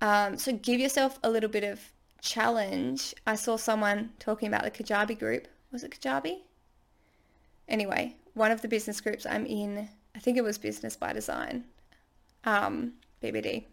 Um, 0.00 0.38
so 0.38 0.52
give 0.52 0.80
yourself 0.80 1.18
a 1.22 1.30
little 1.30 1.50
bit 1.50 1.64
of 1.64 1.80
challenge. 2.22 3.14
I 3.26 3.34
saw 3.34 3.56
someone 3.56 4.10
talking 4.18 4.48
about 4.48 4.64
the 4.64 4.70
Kajabi 4.70 5.18
group. 5.18 5.48
Was 5.70 5.84
it 5.84 5.90
Kajabi? 5.90 6.38
Anyway, 7.68 8.16
one 8.34 8.50
of 8.50 8.62
the 8.62 8.68
business 8.68 9.00
groups 9.00 9.26
I'm 9.26 9.44
in, 9.44 9.88
I 10.14 10.18
think 10.18 10.38
it 10.38 10.44
was 10.44 10.56
Business 10.56 10.96
by 10.96 11.12
Design, 11.12 11.64
um, 12.44 12.92
BBD. 13.22 13.64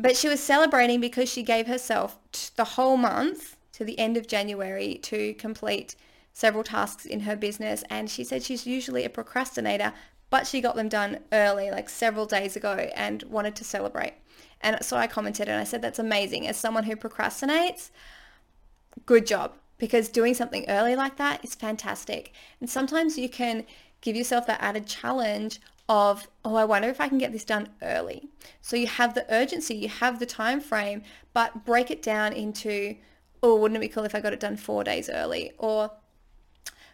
But 0.00 0.16
she 0.16 0.28
was 0.28 0.40
celebrating 0.40 0.98
because 0.98 1.30
she 1.30 1.42
gave 1.42 1.66
herself 1.66 2.18
the 2.56 2.64
whole 2.64 2.96
month 2.96 3.58
to 3.74 3.84
the 3.84 3.98
end 3.98 4.16
of 4.16 4.26
January 4.26 4.98
to 5.02 5.34
complete 5.34 5.94
several 6.32 6.64
tasks 6.64 7.04
in 7.04 7.20
her 7.20 7.36
business. 7.36 7.84
And 7.90 8.08
she 8.08 8.24
said 8.24 8.42
she's 8.42 8.66
usually 8.66 9.04
a 9.04 9.10
procrastinator, 9.10 9.92
but 10.30 10.46
she 10.46 10.62
got 10.62 10.74
them 10.74 10.88
done 10.88 11.18
early, 11.32 11.70
like 11.70 11.90
several 11.90 12.24
days 12.24 12.56
ago, 12.56 12.88
and 12.94 13.22
wanted 13.24 13.54
to 13.56 13.64
celebrate. 13.64 14.14
And 14.62 14.82
so 14.82 14.96
I 14.96 15.06
commented 15.06 15.50
and 15.50 15.60
I 15.60 15.64
said, 15.64 15.82
that's 15.82 15.98
amazing. 15.98 16.46
As 16.46 16.56
someone 16.56 16.84
who 16.84 16.96
procrastinates, 16.96 17.90
good 19.04 19.26
job. 19.26 19.52
Because 19.76 20.08
doing 20.08 20.32
something 20.32 20.64
early 20.68 20.96
like 20.96 21.18
that 21.18 21.44
is 21.44 21.54
fantastic. 21.54 22.32
And 22.60 22.70
sometimes 22.70 23.18
you 23.18 23.28
can 23.28 23.66
give 24.00 24.16
yourself 24.16 24.46
that 24.46 24.62
added 24.62 24.86
challenge 24.86 25.60
of, 25.90 26.28
oh, 26.44 26.54
I 26.54 26.64
wonder 26.64 26.88
if 26.88 27.00
I 27.00 27.08
can 27.08 27.18
get 27.18 27.32
this 27.32 27.44
done 27.44 27.68
early. 27.82 28.28
So 28.62 28.76
you 28.76 28.86
have 28.86 29.14
the 29.14 29.26
urgency, 29.28 29.74
you 29.74 29.88
have 29.88 30.20
the 30.20 30.24
time 30.24 30.60
frame, 30.60 31.02
but 31.34 31.64
break 31.66 31.90
it 31.90 32.00
down 32.00 32.32
into, 32.32 32.94
oh, 33.42 33.56
wouldn't 33.56 33.76
it 33.76 33.80
be 33.80 33.92
cool 33.92 34.04
if 34.04 34.14
I 34.14 34.20
got 34.20 34.32
it 34.32 34.38
done 34.38 34.56
four 34.56 34.84
days 34.84 35.10
early? 35.10 35.50
Or 35.58 35.90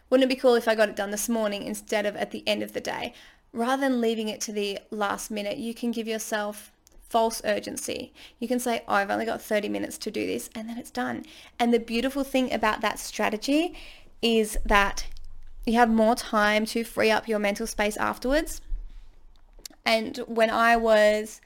wouldn't 0.09 0.29
it 0.29 0.35
be 0.35 0.39
cool 0.39 0.55
if 0.55 0.67
I 0.67 0.73
got 0.73 0.89
it 0.89 0.95
done 0.95 1.11
this 1.11 1.29
morning 1.29 1.61
instead 1.61 2.07
of 2.07 2.15
at 2.15 2.31
the 2.31 2.45
end 2.47 2.63
of 2.63 2.73
the 2.73 2.81
day? 2.81 3.13
Rather 3.53 3.81
than 3.81 4.01
leaving 4.01 4.29
it 4.29 4.41
to 4.41 4.51
the 4.51 4.79
last 4.89 5.29
minute, 5.29 5.59
you 5.59 5.75
can 5.75 5.91
give 5.91 6.07
yourself 6.07 6.71
false 7.07 7.39
urgency. 7.45 8.15
You 8.39 8.47
can 8.47 8.59
say, 8.59 8.81
oh, 8.87 8.95
I've 8.95 9.11
only 9.11 9.25
got 9.25 9.43
30 9.43 9.69
minutes 9.69 9.99
to 9.99 10.11
do 10.11 10.25
this, 10.25 10.49
and 10.55 10.67
then 10.67 10.79
it's 10.79 10.89
done. 10.89 11.23
And 11.59 11.71
the 11.71 11.79
beautiful 11.79 12.23
thing 12.23 12.51
about 12.51 12.81
that 12.81 12.97
strategy 12.97 13.75
is 14.23 14.57
that 14.65 15.05
you 15.67 15.73
have 15.73 15.89
more 15.89 16.15
time 16.15 16.65
to 16.65 16.83
free 16.83 17.11
up 17.11 17.27
your 17.27 17.37
mental 17.37 17.67
space 17.67 17.95
afterwards. 17.97 18.59
And 19.87 20.17
when 20.27 20.49
I 20.49 20.75
was 20.75 21.39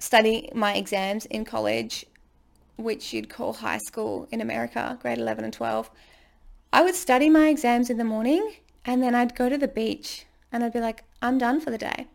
studying 0.00 0.50
my 0.52 0.74
exams 0.74 1.26
in 1.26 1.44
college, 1.44 2.04
which 2.74 3.12
you'd 3.12 3.30
call 3.30 3.52
high 3.52 3.78
school 3.78 4.26
in 4.32 4.40
America, 4.40 4.98
grade 5.00 5.18
11 5.18 5.44
and 5.44 5.52
12, 5.52 5.88
I 6.72 6.82
would 6.82 6.96
study 6.96 7.30
my 7.30 7.46
exams 7.46 7.88
in 7.88 7.98
the 7.98 8.04
morning 8.04 8.54
and 8.84 9.00
then 9.00 9.14
I'd 9.14 9.36
go 9.36 9.48
to 9.48 9.56
the 9.56 9.68
beach 9.68 10.26
and 10.50 10.64
I'd 10.64 10.72
be 10.72 10.80
like, 10.80 11.04
I'm 11.22 11.38
done 11.38 11.60
for 11.60 11.70
the 11.70 11.78
day. 11.78 12.08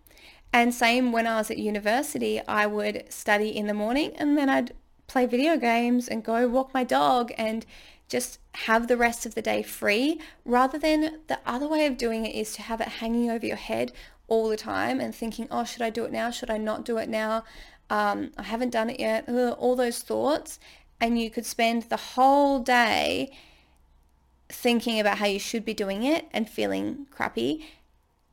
And 0.51 0.73
same 0.73 1.13
when 1.13 1.25
I 1.25 1.37
was 1.37 1.49
at 1.49 1.57
university, 1.57 2.41
I 2.45 2.65
would 2.65 3.05
study 3.07 3.55
in 3.55 3.67
the 3.67 3.73
morning 3.73 4.11
and 4.17 4.37
then 4.37 4.49
I'd 4.49 4.73
play 5.07 5.27
video 5.27 5.55
games 5.55 6.09
and 6.09 6.25
go 6.25 6.45
walk 6.49 6.73
my 6.73 6.83
dog 6.83 7.31
and 7.37 7.65
just 8.09 8.39
have 8.67 8.89
the 8.89 8.97
rest 8.97 9.25
of 9.25 9.35
the 9.35 9.41
day 9.41 9.63
free 9.63 10.19
rather 10.43 10.77
than 10.77 11.19
the 11.27 11.39
other 11.45 11.69
way 11.69 11.85
of 11.85 11.95
doing 11.95 12.25
it 12.25 12.35
is 12.35 12.51
to 12.51 12.61
have 12.63 12.81
it 12.81 12.89
hanging 12.99 13.31
over 13.31 13.45
your 13.45 13.55
head 13.55 13.93
all 14.31 14.49
the 14.49 14.57
time 14.57 14.99
and 14.99 15.13
thinking, 15.13 15.47
oh, 15.51 15.63
should 15.63 15.81
I 15.81 15.89
do 15.89 16.05
it 16.05 16.11
now? 16.11 16.31
Should 16.31 16.49
I 16.49 16.57
not 16.57 16.85
do 16.85 16.97
it 16.97 17.09
now? 17.09 17.43
Um, 17.89 18.31
I 18.37 18.43
haven't 18.43 18.69
done 18.69 18.89
it 18.89 18.99
yet. 18.99 19.27
All 19.29 19.75
those 19.75 19.99
thoughts. 19.99 20.59
And 20.99 21.19
you 21.19 21.29
could 21.29 21.45
spend 21.45 21.83
the 21.83 21.97
whole 21.97 22.59
day 22.59 23.31
thinking 24.49 24.99
about 24.99 25.17
how 25.17 25.25
you 25.25 25.39
should 25.39 25.65
be 25.65 25.73
doing 25.73 26.03
it 26.03 26.27
and 26.31 26.49
feeling 26.49 27.07
crappy 27.11 27.65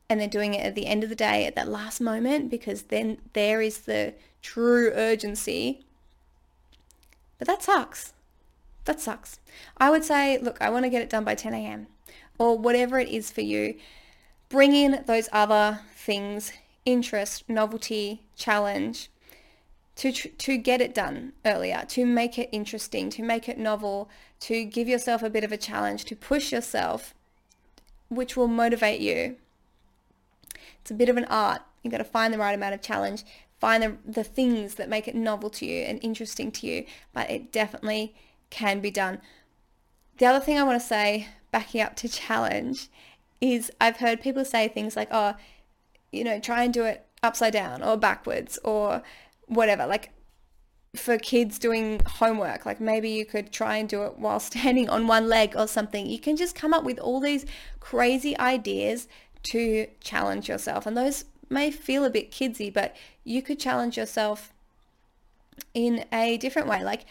and 0.09 0.19
then 0.19 0.29
doing 0.29 0.53
it 0.53 0.65
at 0.65 0.75
the 0.75 0.87
end 0.87 1.03
of 1.03 1.09
the 1.09 1.15
day 1.15 1.45
at 1.45 1.55
that 1.55 1.67
last 1.67 1.99
moment 1.99 2.49
because 2.49 2.83
then 2.83 3.17
there 3.33 3.61
is 3.61 3.79
the 3.79 4.13
true 4.41 4.91
urgency. 4.93 5.85
But 7.37 7.47
that 7.47 7.61
sucks 7.61 8.13
that 8.89 8.99
sucks. 8.99 9.39
I 9.77 9.91
would 9.91 10.03
say, 10.03 10.39
look, 10.39 10.57
I 10.59 10.69
want 10.71 10.83
to 10.83 10.89
get 10.89 11.03
it 11.03 11.09
done 11.11 11.23
by 11.23 11.35
10 11.35 11.53
a.m. 11.53 11.87
or 12.39 12.57
whatever 12.57 12.99
it 12.99 13.07
is 13.07 13.29
for 13.29 13.41
you. 13.41 13.75
Bring 14.49 14.73
in 14.73 15.03
those 15.05 15.29
other 15.31 15.81
things, 15.95 16.51
interest, 16.83 17.47
novelty, 17.47 18.23
challenge, 18.35 19.09
to, 19.97 20.11
to 20.11 20.57
get 20.57 20.81
it 20.81 20.95
done 20.95 21.33
earlier, 21.45 21.85
to 21.89 22.05
make 22.05 22.39
it 22.39 22.49
interesting, 22.51 23.09
to 23.11 23.21
make 23.21 23.47
it 23.47 23.59
novel, 23.59 24.09
to 24.39 24.63
give 24.63 24.87
yourself 24.87 25.21
a 25.21 25.29
bit 25.29 25.43
of 25.43 25.51
a 25.51 25.57
challenge, 25.57 26.05
to 26.05 26.15
push 26.15 26.51
yourself, 26.51 27.13
which 28.07 28.35
will 28.35 28.47
motivate 28.47 29.01
you. 29.01 29.35
It's 30.81 30.89
a 30.89 30.95
bit 30.95 31.09
of 31.09 31.17
an 31.17 31.25
art. 31.25 31.61
You've 31.83 31.91
got 31.91 31.99
to 31.99 32.03
find 32.03 32.33
the 32.33 32.39
right 32.39 32.55
amount 32.55 32.73
of 32.73 32.81
challenge, 32.81 33.23
find 33.59 33.83
the, 33.83 33.97
the 34.03 34.23
things 34.23 34.75
that 34.75 34.89
make 34.89 35.07
it 35.07 35.15
novel 35.15 35.49
to 35.51 35.65
you 35.65 35.83
and 35.83 36.03
interesting 36.03 36.51
to 36.53 36.65
you, 36.65 36.85
but 37.13 37.29
it 37.29 37.51
definitely 37.51 38.15
can 38.49 38.79
be 38.79 38.89
done. 38.89 39.21
The 40.17 40.25
other 40.25 40.43
thing 40.43 40.57
I 40.57 40.63
want 40.63 40.81
to 40.81 40.87
say, 40.87 41.27
backing 41.51 41.81
up 41.81 41.95
to 41.97 42.09
challenge, 42.09 42.89
is 43.41 43.71
I've 43.79 43.97
heard 43.97 44.21
people 44.21 44.45
say 44.45 44.67
things 44.67 44.95
like, 44.95 45.09
oh, 45.11 45.35
you 46.11 46.23
know, 46.23 46.39
try 46.39 46.63
and 46.63 46.73
do 46.73 46.83
it 46.83 47.05
upside 47.23 47.53
down 47.53 47.83
or 47.83 47.97
backwards 47.97 48.59
or 48.63 49.03
whatever. 49.47 49.85
Like 49.85 50.11
for 50.95 51.17
kids 51.17 51.59
doing 51.59 52.01
homework, 52.05 52.65
like 52.65 52.81
maybe 52.81 53.09
you 53.09 53.25
could 53.25 53.51
try 53.51 53.77
and 53.77 53.87
do 53.87 54.03
it 54.03 54.17
while 54.17 54.39
standing 54.51 54.89
on 54.89 55.07
one 55.07 55.27
leg 55.27 55.55
or 55.55 55.67
something. 55.67 56.07
You 56.07 56.19
can 56.19 56.35
just 56.35 56.55
come 56.55 56.73
up 56.73 56.83
with 56.83 56.99
all 56.99 57.19
these 57.19 57.45
crazy 57.79 58.37
ideas 58.37 59.07
to 59.51 59.87
challenge 60.01 60.49
yourself. 60.49 60.85
And 60.85 60.97
those 60.97 61.25
may 61.49 61.71
feel 61.71 62.05
a 62.05 62.09
bit 62.09 62.31
kidsy, 62.31 62.73
but 62.73 62.95
you 63.23 63.41
could 63.41 63.59
challenge 63.59 63.97
yourself 63.97 64.53
in 65.73 66.05
a 66.11 66.37
different 66.37 66.67
way. 66.67 66.83
Like 66.83 67.05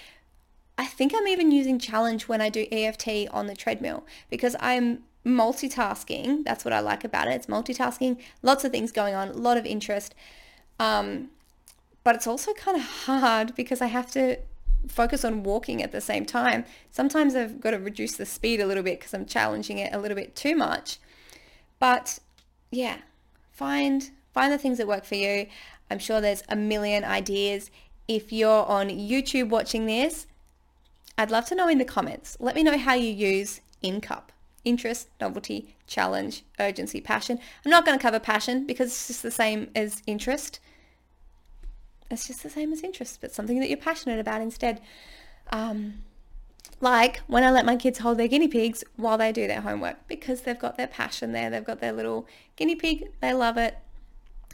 I 0.76 0.86
think 0.86 1.12
I'm 1.14 1.26
even 1.26 1.50
using 1.50 1.78
challenge 1.78 2.28
when 2.28 2.40
I 2.40 2.50
do 2.50 2.66
EFT 2.70 3.28
on 3.32 3.48
the 3.48 3.56
treadmill 3.56 4.06
because 4.30 4.54
I'm 4.60 5.02
multitasking. 5.28 6.44
That's 6.44 6.64
what 6.64 6.72
I 6.72 6.80
like 6.80 7.04
about 7.04 7.28
it. 7.28 7.34
It's 7.34 7.46
multitasking, 7.46 8.18
lots 8.42 8.64
of 8.64 8.72
things 8.72 8.90
going 8.90 9.14
on, 9.14 9.28
a 9.28 9.32
lot 9.32 9.56
of 9.56 9.66
interest. 9.66 10.14
Um, 10.80 11.28
but 12.02 12.16
it's 12.16 12.26
also 12.26 12.52
kind 12.54 12.76
of 12.76 12.82
hard 12.82 13.54
because 13.54 13.82
I 13.82 13.86
have 13.86 14.10
to 14.12 14.38
focus 14.86 15.24
on 15.24 15.42
walking 15.42 15.82
at 15.82 15.92
the 15.92 16.00
same 16.00 16.24
time. 16.24 16.64
Sometimes 16.90 17.34
I've 17.34 17.60
got 17.60 17.72
to 17.72 17.78
reduce 17.78 18.16
the 18.16 18.24
speed 18.26 18.60
a 18.60 18.66
little 18.66 18.82
bit 18.82 18.98
because 18.98 19.12
I'm 19.12 19.26
challenging 19.26 19.78
it 19.78 19.92
a 19.92 19.98
little 19.98 20.14
bit 20.14 20.34
too 20.34 20.56
much. 20.56 20.98
But 21.78 22.18
yeah, 22.70 22.98
find 23.52 24.10
find 24.32 24.52
the 24.52 24.58
things 24.58 24.78
that 24.78 24.86
work 24.86 25.04
for 25.04 25.16
you. 25.16 25.46
I'm 25.90 25.98
sure 25.98 26.20
there's 26.20 26.42
a 26.48 26.56
million 26.56 27.04
ideas. 27.04 27.70
If 28.06 28.32
you're 28.32 28.64
on 28.66 28.88
YouTube 28.88 29.48
watching 29.48 29.86
this, 29.86 30.26
I'd 31.16 31.30
love 31.30 31.46
to 31.46 31.54
know 31.54 31.68
in 31.68 31.78
the 31.78 31.84
comments. 31.84 32.36
Let 32.40 32.54
me 32.54 32.62
know 32.62 32.78
how 32.78 32.94
you 32.94 33.10
use 33.10 33.60
INCUP. 33.82 34.22
Interest, 34.68 35.08
novelty, 35.18 35.74
challenge, 35.86 36.44
urgency, 36.60 37.00
passion. 37.00 37.38
I'm 37.64 37.70
not 37.70 37.86
going 37.86 37.98
to 37.98 38.02
cover 38.02 38.20
passion 38.20 38.66
because 38.66 38.88
it's 38.88 39.06
just 39.06 39.22
the 39.22 39.30
same 39.30 39.70
as 39.74 40.02
interest. 40.06 40.60
It's 42.10 42.26
just 42.26 42.42
the 42.42 42.50
same 42.50 42.70
as 42.74 42.82
interest, 42.82 43.22
but 43.22 43.32
something 43.32 43.60
that 43.60 43.70
you're 43.70 43.78
passionate 43.78 44.20
about 44.20 44.42
instead. 44.42 44.82
Um, 45.50 46.02
like 46.82 47.22
when 47.28 47.44
I 47.44 47.50
let 47.50 47.64
my 47.64 47.76
kids 47.76 48.00
hold 48.00 48.18
their 48.18 48.28
guinea 48.28 48.46
pigs 48.46 48.84
while 48.96 49.16
they 49.16 49.32
do 49.32 49.46
their 49.46 49.62
homework 49.62 50.06
because 50.06 50.42
they've 50.42 50.58
got 50.58 50.76
their 50.76 50.86
passion 50.86 51.32
there. 51.32 51.48
They've 51.48 51.64
got 51.64 51.80
their 51.80 51.92
little 51.92 52.26
guinea 52.56 52.76
pig. 52.76 53.08
They 53.22 53.32
love 53.32 53.56
it. 53.56 53.78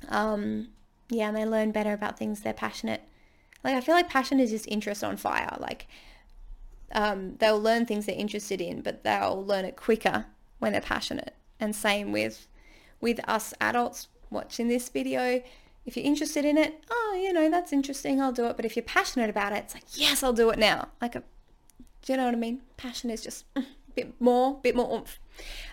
Um, 0.09 0.69
yeah, 1.09 1.27
and 1.27 1.37
they 1.37 1.45
learn 1.45 1.73
better 1.73 1.93
about 1.93 2.17
things 2.17 2.43
they're 2.43 2.53
passionate. 2.53 3.03
Like 3.65 3.75
I 3.75 3.81
feel 3.81 3.97
like 3.97 4.09
passion 4.09 4.39
is 4.39 4.51
just 4.51 4.69
interest 4.69 5.03
on 5.03 5.17
fire. 5.17 5.57
Like 5.59 5.89
um, 6.93 7.37
they'll 7.39 7.61
learn 7.61 7.87
things 7.87 8.07
they're 8.07 8.15
interested 8.15 8.61
in, 8.61 8.81
but 8.81 9.05
they'll 9.05 9.45
learn 9.45 9.65
it 9.65 9.77
quicker 9.77 10.27
when 10.59 10.73
they're 10.73 10.81
passionate. 10.81 11.35
And 11.61 11.75
same 11.75 12.13
with 12.13 12.47
with 13.01 13.21
us 13.29 13.53
adults 13.61 14.09
watching 14.31 14.69
this 14.69 14.89
video. 14.89 15.43
If 15.85 15.97
you're 15.97 16.07
interested 16.07 16.45
in 16.45 16.57
it, 16.57 16.83
oh, 16.91 17.21
you 17.23 17.33
know, 17.33 17.51
that's 17.51 17.73
interesting, 17.73 18.21
I'll 18.21 18.33
do 18.33 18.47
it. 18.47 18.57
But 18.57 18.65
if 18.65 18.75
you're 18.77 18.83
passionate 18.83 19.29
about 19.29 19.53
it, 19.53 19.65
it's 19.65 19.75
like, 19.75 19.85
yes, 19.93 20.23
I'll 20.23 20.33
do 20.33 20.49
it 20.51 20.59
now. 20.59 20.89
Like, 21.03 21.15
a, 21.15 21.23
do 22.03 22.13
you 22.13 22.17
know 22.17 22.25
what 22.25 22.35
I 22.35 22.39
mean? 22.39 22.63
Passion 22.79 23.11
is 23.11 23.23
just 23.23 23.45
a 23.57 23.63
bit 23.95 24.15
more, 24.21 24.59
bit 24.63 24.75
more 24.75 24.91
oomph. 24.95 25.19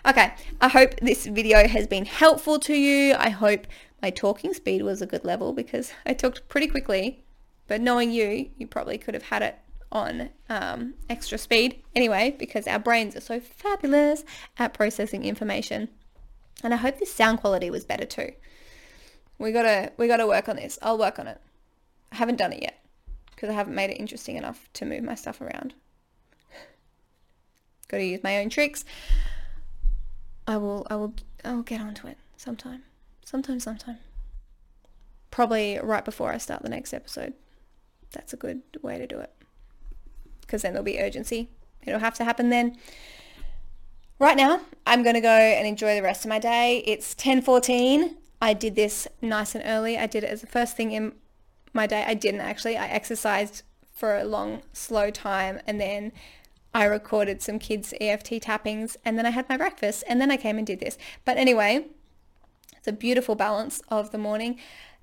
Okay, 0.06 0.34
I 0.60 0.68
hope 0.68 1.00
this 1.00 1.26
video 1.26 1.66
has 1.66 1.86
been 1.86 2.04
helpful 2.04 2.58
to 2.60 2.74
you. 2.74 3.14
I 3.14 3.30
hope 3.30 3.66
my 4.02 4.10
talking 4.10 4.52
speed 4.52 4.82
was 4.82 5.00
a 5.00 5.06
good 5.06 5.24
level 5.24 5.52
because 5.52 5.92
I 6.04 6.12
talked 6.12 6.46
pretty 6.48 6.66
quickly. 6.66 7.24
But 7.68 7.80
knowing 7.80 8.10
you, 8.10 8.50
you 8.58 8.66
probably 8.66 8.98
could 8.98 9.14
have 9.14 9.22
had 9.24 9.42
it 9.42 9.58
on 9.92 10.30
um, 10.48 10.94
extra 11.08 11.38
speed 11.38 11.80
anyway 11.94 12.34
because 12.38 12.66
our 12.66 12.78
brains 12.78 13.14
are 13.14 13.20
so 13.20 13.38
fabulous 13.38 14.24
at 14.58 14.74
processing 14.74 15.24
information. 15.24 15.88
And 16.64 16.72
I 16.72 16.78
hope 16.78 16.98
this 16.98 17.12
sound 17.12 17.40
quality 17.40 17.70
was 17.70 17.84
better 17.84 18.06
too. 18.06 18.32
We 19.38 19.52
gotta 19.52 19.92
we 19.98 20.08
gotta 20.08 20.26
work 20.26 20.48
on 20.48 20.56
this. 20.56 20.78
I'll 20.82 20.98
work 20.98 21.18
on 21.18 21.28
it. 21.28 21.40
I 22.10 22.16
haven't 22.16 22.36
done 22.36 22.52
it 22.52 22.62
yet 22.62 22.82
because 23.30 23.50
I 23.50 23.52
haven't 23.52 23.74
made 23.74 23.90
it 23.90 23.98
interesting 23.98 24.36
enough 24.36 24.68
to 24.74 24.84
move 24.84 25.02
my 25.04 25.14
stuff 25.14 25.40
around. 25.40 25.74
gotta 27.88 28.04
use 28.04 28.22
my 28.22 28.38
own 28.38 28.48
tricks. 28.48 28.84
I 30.46 30.56
will 30.56 30.86
I 30.90 30.96
will 30.96 31.14
I 31.44 31.52
will 31.52 31.62
get 31.62 31.80
onto 31.80 32.06
it 32.06 32.18
sometime. 32.36 32.82
Sometime 33.24 33.60
sometime. 33.60 33.98
Probably 35.30 35.78
right 35.82 36.04
before 36.04 36.32
I 36.32 36.38
start 36.38 36.62
the 36.62 36.68
next 36.68 36.92
episode. 36.92 37.34
That's 38.12 38.32
a 38.32 38.36
good 38.36 38.62
way 38.82 38.98
to 38.98 39.06
do 39.06 39.18
it 39.18 39.32
because 40.52 40.60
then 40.60 40.74
there'll 40.74 40.84
be 40.84 41.00
urgency. 41.00 41.48
It'll 41.86 42.00
have 42.00 42.12
to 42.16 42.24
happen 42.24 42.50
then. 42.50 42.76
Right 44.18 44.36
now, 44.36 44.60
I'm 44.86 45.02
going 45.02 45.14
to 45.14 45.20
go 45.22 45.30
and 45.30 45.66
enjoy 45.66 45.94
the 45.94 46.02
rest 46.02 46.26
of 46.26 46.28
my 46.28 46.38
day. 46.38 46.82
It's 46.86 47.14
10.14. 47.14 48.16
I 48.42 48.52
did 48.52 48.76
this 48.76 49.08
nice 49.22 49.54
and 49.54 49.64
early. 49.66 49.96
I 49.96 50.06
did 50.06 50.24
it 50.24 50.30
as 50.30 50.42
the 50.42 50.46
first 50.46 50.76
thing 50.76 50.92
in 50.92 51.14
my 51.72 51.86
day. 51.86 52.04
I 52.06 52.12
didn't 52.12 52.42
actually. 52.42 52.76
I 52.76 52.86
exercised 52.86 53.62
for 53.94 54.18
a 54.18 54.24
long, 54.24 54.60
slow 54.74 55.10
time 55.10 55.58
and 55.66 55.80
then 55.80 56.12
I 56.74 56.84
recorded 56.84 57.40
some 57.40 57.58
kids' 57.58 57.94
EFT 57.98 58.42
tappings 58.42 58.98
and 59.06 59.16
then 59.16 59.24
I 59.24 59.30
had 59.30 59.48
my 59.48 59.56
breakfast 59.56 60.04
and 60.06 60.20
then 60.20 60.30
I 60.30 60.36
came 60.36 60.58
and 60.58 60.66
did 60.66 60.80
this. 60.80 60.98
But 61.24 61.38
anyway, 61.38 61.86
it's 62.76 62.88
a 62.88 62.92
beautiful 62.92 63.36
balance 63.36 63.80
of 63.88 64.10
the 64.10 64.18
morning 64.18 64.58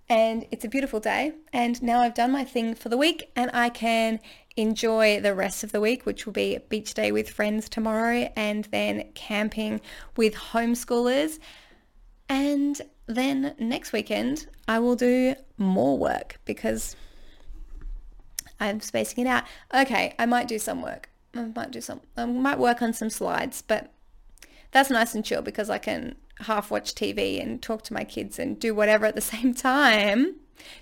and 0.08 0.46
it's 0.52 0.66
a 0.66 0.70
beautiful 0.70 1.00
day. 1.00 1.34
And 1.52 1.82
now 1.82 2.02
I've 2.02 2.14
done 2.14 2.32
my 2.32 2.44
thing 2.44 2.76
for 2.76 2.90
the 2.90 2.98
week 2.98 3.32
and 3.36 3.50
I 3.52 3.70
can 3.70 4.20
enjoy 4.60 5.22
the 5.22 5.34
rest 5.34 5.64
of 5.64 5.72
the 5.72 5.82
week, 5.82 6.06
which 6.06 6.26
will 6.26 6.34
be 6.34 6.60
beach 6.70 6.94
day 6.94 7.12
with 7.12 7.30
friends 7.30 7.70
tomorrow 7.70 8.32
and 8.36 8.66
then 8.66 9.10
camping 9.14 9.82
with 10.16 10.36
homeschoolers. 10.36 11.40
And 12.28 12.82
then 13.08 13.56
next 13.58 13.94
weekend, 13.94 14.48
I 14.68 14.80
will 14.80 14.96
do 14.96 15.36
more 15.58 15.98
work 15.98 16.40
because 16.46 16.96
I'm 18.60 18.82
spacing 18.82 19.26
it 19.26 19.30
out. 19.30 19.46
Okay, 19.74 20.14
I 20.20 20.26
might 20.26 20.48
do 20.48 20.60
some 20.60 20.82
work. 20.82 21.10
I 21.34 21.44
might 21.56 21.72
do 21.72 21.82
some, 21.82 22.02
I 22.18 22.26
might 22.26 22.60
work 22.60 22.82
on 22.82 22.94
some 22.94 23.10
slides, 23.10 23.64
but 23.66 23.92
that's 24.72 24.90
nice 24.90 25.16
and 25.16 25.24
chill 25.24 25.42
because 25.42 25.70
I 25.70 25.78
can 25.78 26.16
half 26.42 26.72
watch 26.72 26.96
TV 26.96 27.42
and 27.42 27.62
talk 27.62 27.84
to 27.84 27.94
my 27.94 28.04
kids 28.04 28.40
and 28.40 28.60
do 28.60 28.76
whatever 28.76 29.06
at 29.06 29.16
the 29.16 29.22
same 29.36 29.54
time 29.54 30.36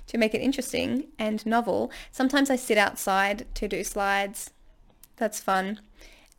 to 0.08 0.18
make 0.18 0.34
it 0.34 0.42
interesting 0.42 1.08
and 1.18 1.46
novel. 1.46 1.92
Sometimes 2.12 2.50
I 2.50 2.56
sit 2.56 2.78
outside 2.78 3.46
to 3.56 3.68
do 3.68 3.84
slides. 3.84 4.52
That's 5.18 5.40
fun. 5.40 5.82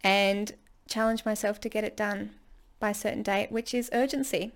And 0.02 0.52
challenge 0.88 1.24
myself 1.24 1.60
to 1.60 1.68
get 1.68 1.84
it 1.84 1.96
done 1.96 2.30
by 2.80 2.90
a 2.90 2.94
certain 2.94 3.22
date, 3.22 3.50
which 3.50 3.74
is 3.74 3.90
urgency. 3.92 4.52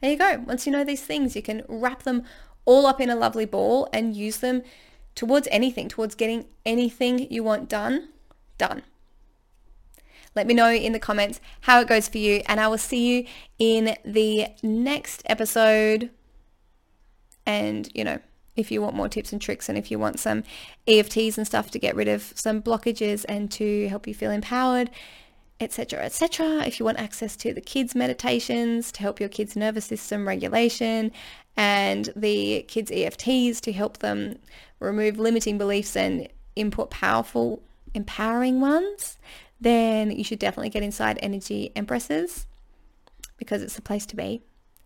There 0.00 0.10
you 0.10 0.18
go. 0.18 0.42
Once 0.46 0.66
you 0.66 0.72
know 0.72 0.84
these 0.84 1.02
things, 1.02 1.34
you 1.34 1.42
can 1.42 1.64
wrap 1.68 2.02
them 2.02 2.24
all 2.64 2.86
up 2.86 3.00
in 3.00 3.10
a 3.10 3.16
lovely 3.16 3.46
ball 3.46 3.88
and 3.92 4.16
use 4.16 4.38
them 4.38 4.62
towards 5.14 5.48
anything, 5.50 5.88
towards 5.88 6.14
getting 6.14 6.46
anything 6.66 7.30
you 7.30 7.42
want 7.42 7.68
done, 7.68 8.08
done. 8.58 8.82
Let 10.34 10.46
me 10.46 10.54
know 10.54 10.70
in 10.70 10.92
the 10.92 10.98
comments 10.98 11.40
how 11.62 11.80
it 11.80 11.88
goes 11.88 12.08
for 12.08 12.18
you 12.18 12.42
and 12.46 12.58
I 12.58 12.66
will 12.66 12.78
see 12.78 13.16
you 13.16 13.26
in 13.58 13.96
the 14.04 14.48
next 14.62 15.22
episode 15.26 16.10
and 17.46 17.88
you 17.94 18.04
know 18.04 18.18
if 18.56 18.70
you 18.70 18.80
want 18.80 18.94
more 18.94 19.08
tips 19.08 19.32
and 19.32 19.42
tricks 19.42 19.68
and 19.68 19.76
if 19.76 19.90
you 19.90 19.98
want 19.98 20.18
some 20.18 20.44
EFTs 20.86 21.36
and 21.36 21.46
stuff 21.46 21.70
to 21.72 21.78
get 21.78 21.96
rid 21.96 22.08
of 22.08 22.32
some 22.36 22.62
blockages 22.62 23.24
and 23.28 23.50
to 23.50 23.88
help 23.88 24.06
you 24.06 24.14
feel 24.14 24.30
empowered 24.30 24.90
etc 25.60 26.04
etc 26.04 26.64
if 26.66 26.78
you 26.78 26.84
want 26.84 26.98
access 26.98 27.36
to 27.36 27.54
the 27.54 27.60
kids 27.60 27.94
meditations 27.94 28.90
to 28.90 29.00
help 29.00 29.20
your 29.20 29.28
kids 29.28 29.54
nervous 29.56 29.84
system 29.84 30.26
regulation 30.26 31.12
and 31.56 32.12
the 32.16 32.62
kids 32.62 32.90
EFTs 32.90 33.60
to 33.60 33.72
help 33.72 33.98
them 33.98 34.38
remove 34.80 35.18
limiting 35.18 35.56
beliefs 35.56 35.96
and 35.96 36.28
input 36.56 36.90
powerful 36.90 37.62
empowering 37.94 38.60
ones 38.60 39.16
then 39.60 40.10
you 40.10 40.24
should 40.24 40.38
definitely 40.38 40.70
get 40.70 40.82
inside 40.82 41.18
Energy 41.22 41.70
Empress's 41.76 42.46
because 43.36 43.62
it's 43.62 43.76
the 43.76 43.82
place 43.82 44.06
to 44.06 44.16
be 44.16 44.42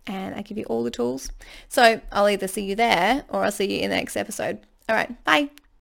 and 0.09 0.35
I 0.35 0.43
give 0.43 0.59
you 0.59 0.65
all 0.65 0.83
the 0.83 0.91
tools. 0.91 1.31
So 1.69 2.01
I'll 2.11 2.29
either 2.29 2.49
see 2.49 2.65
you 2.65 2.75
there 2.75 3.25
or 3.29 3.45
I'll 3.45 3.53
see 3.53 3.77
you 3.77 3.81
in 3.81 3.91
the 3.91 3.97
next 3.97 4.17
episode. 4.17 4.61
All 4.89 4.97
right, 4.97 5.23
bye. 5.25 5.51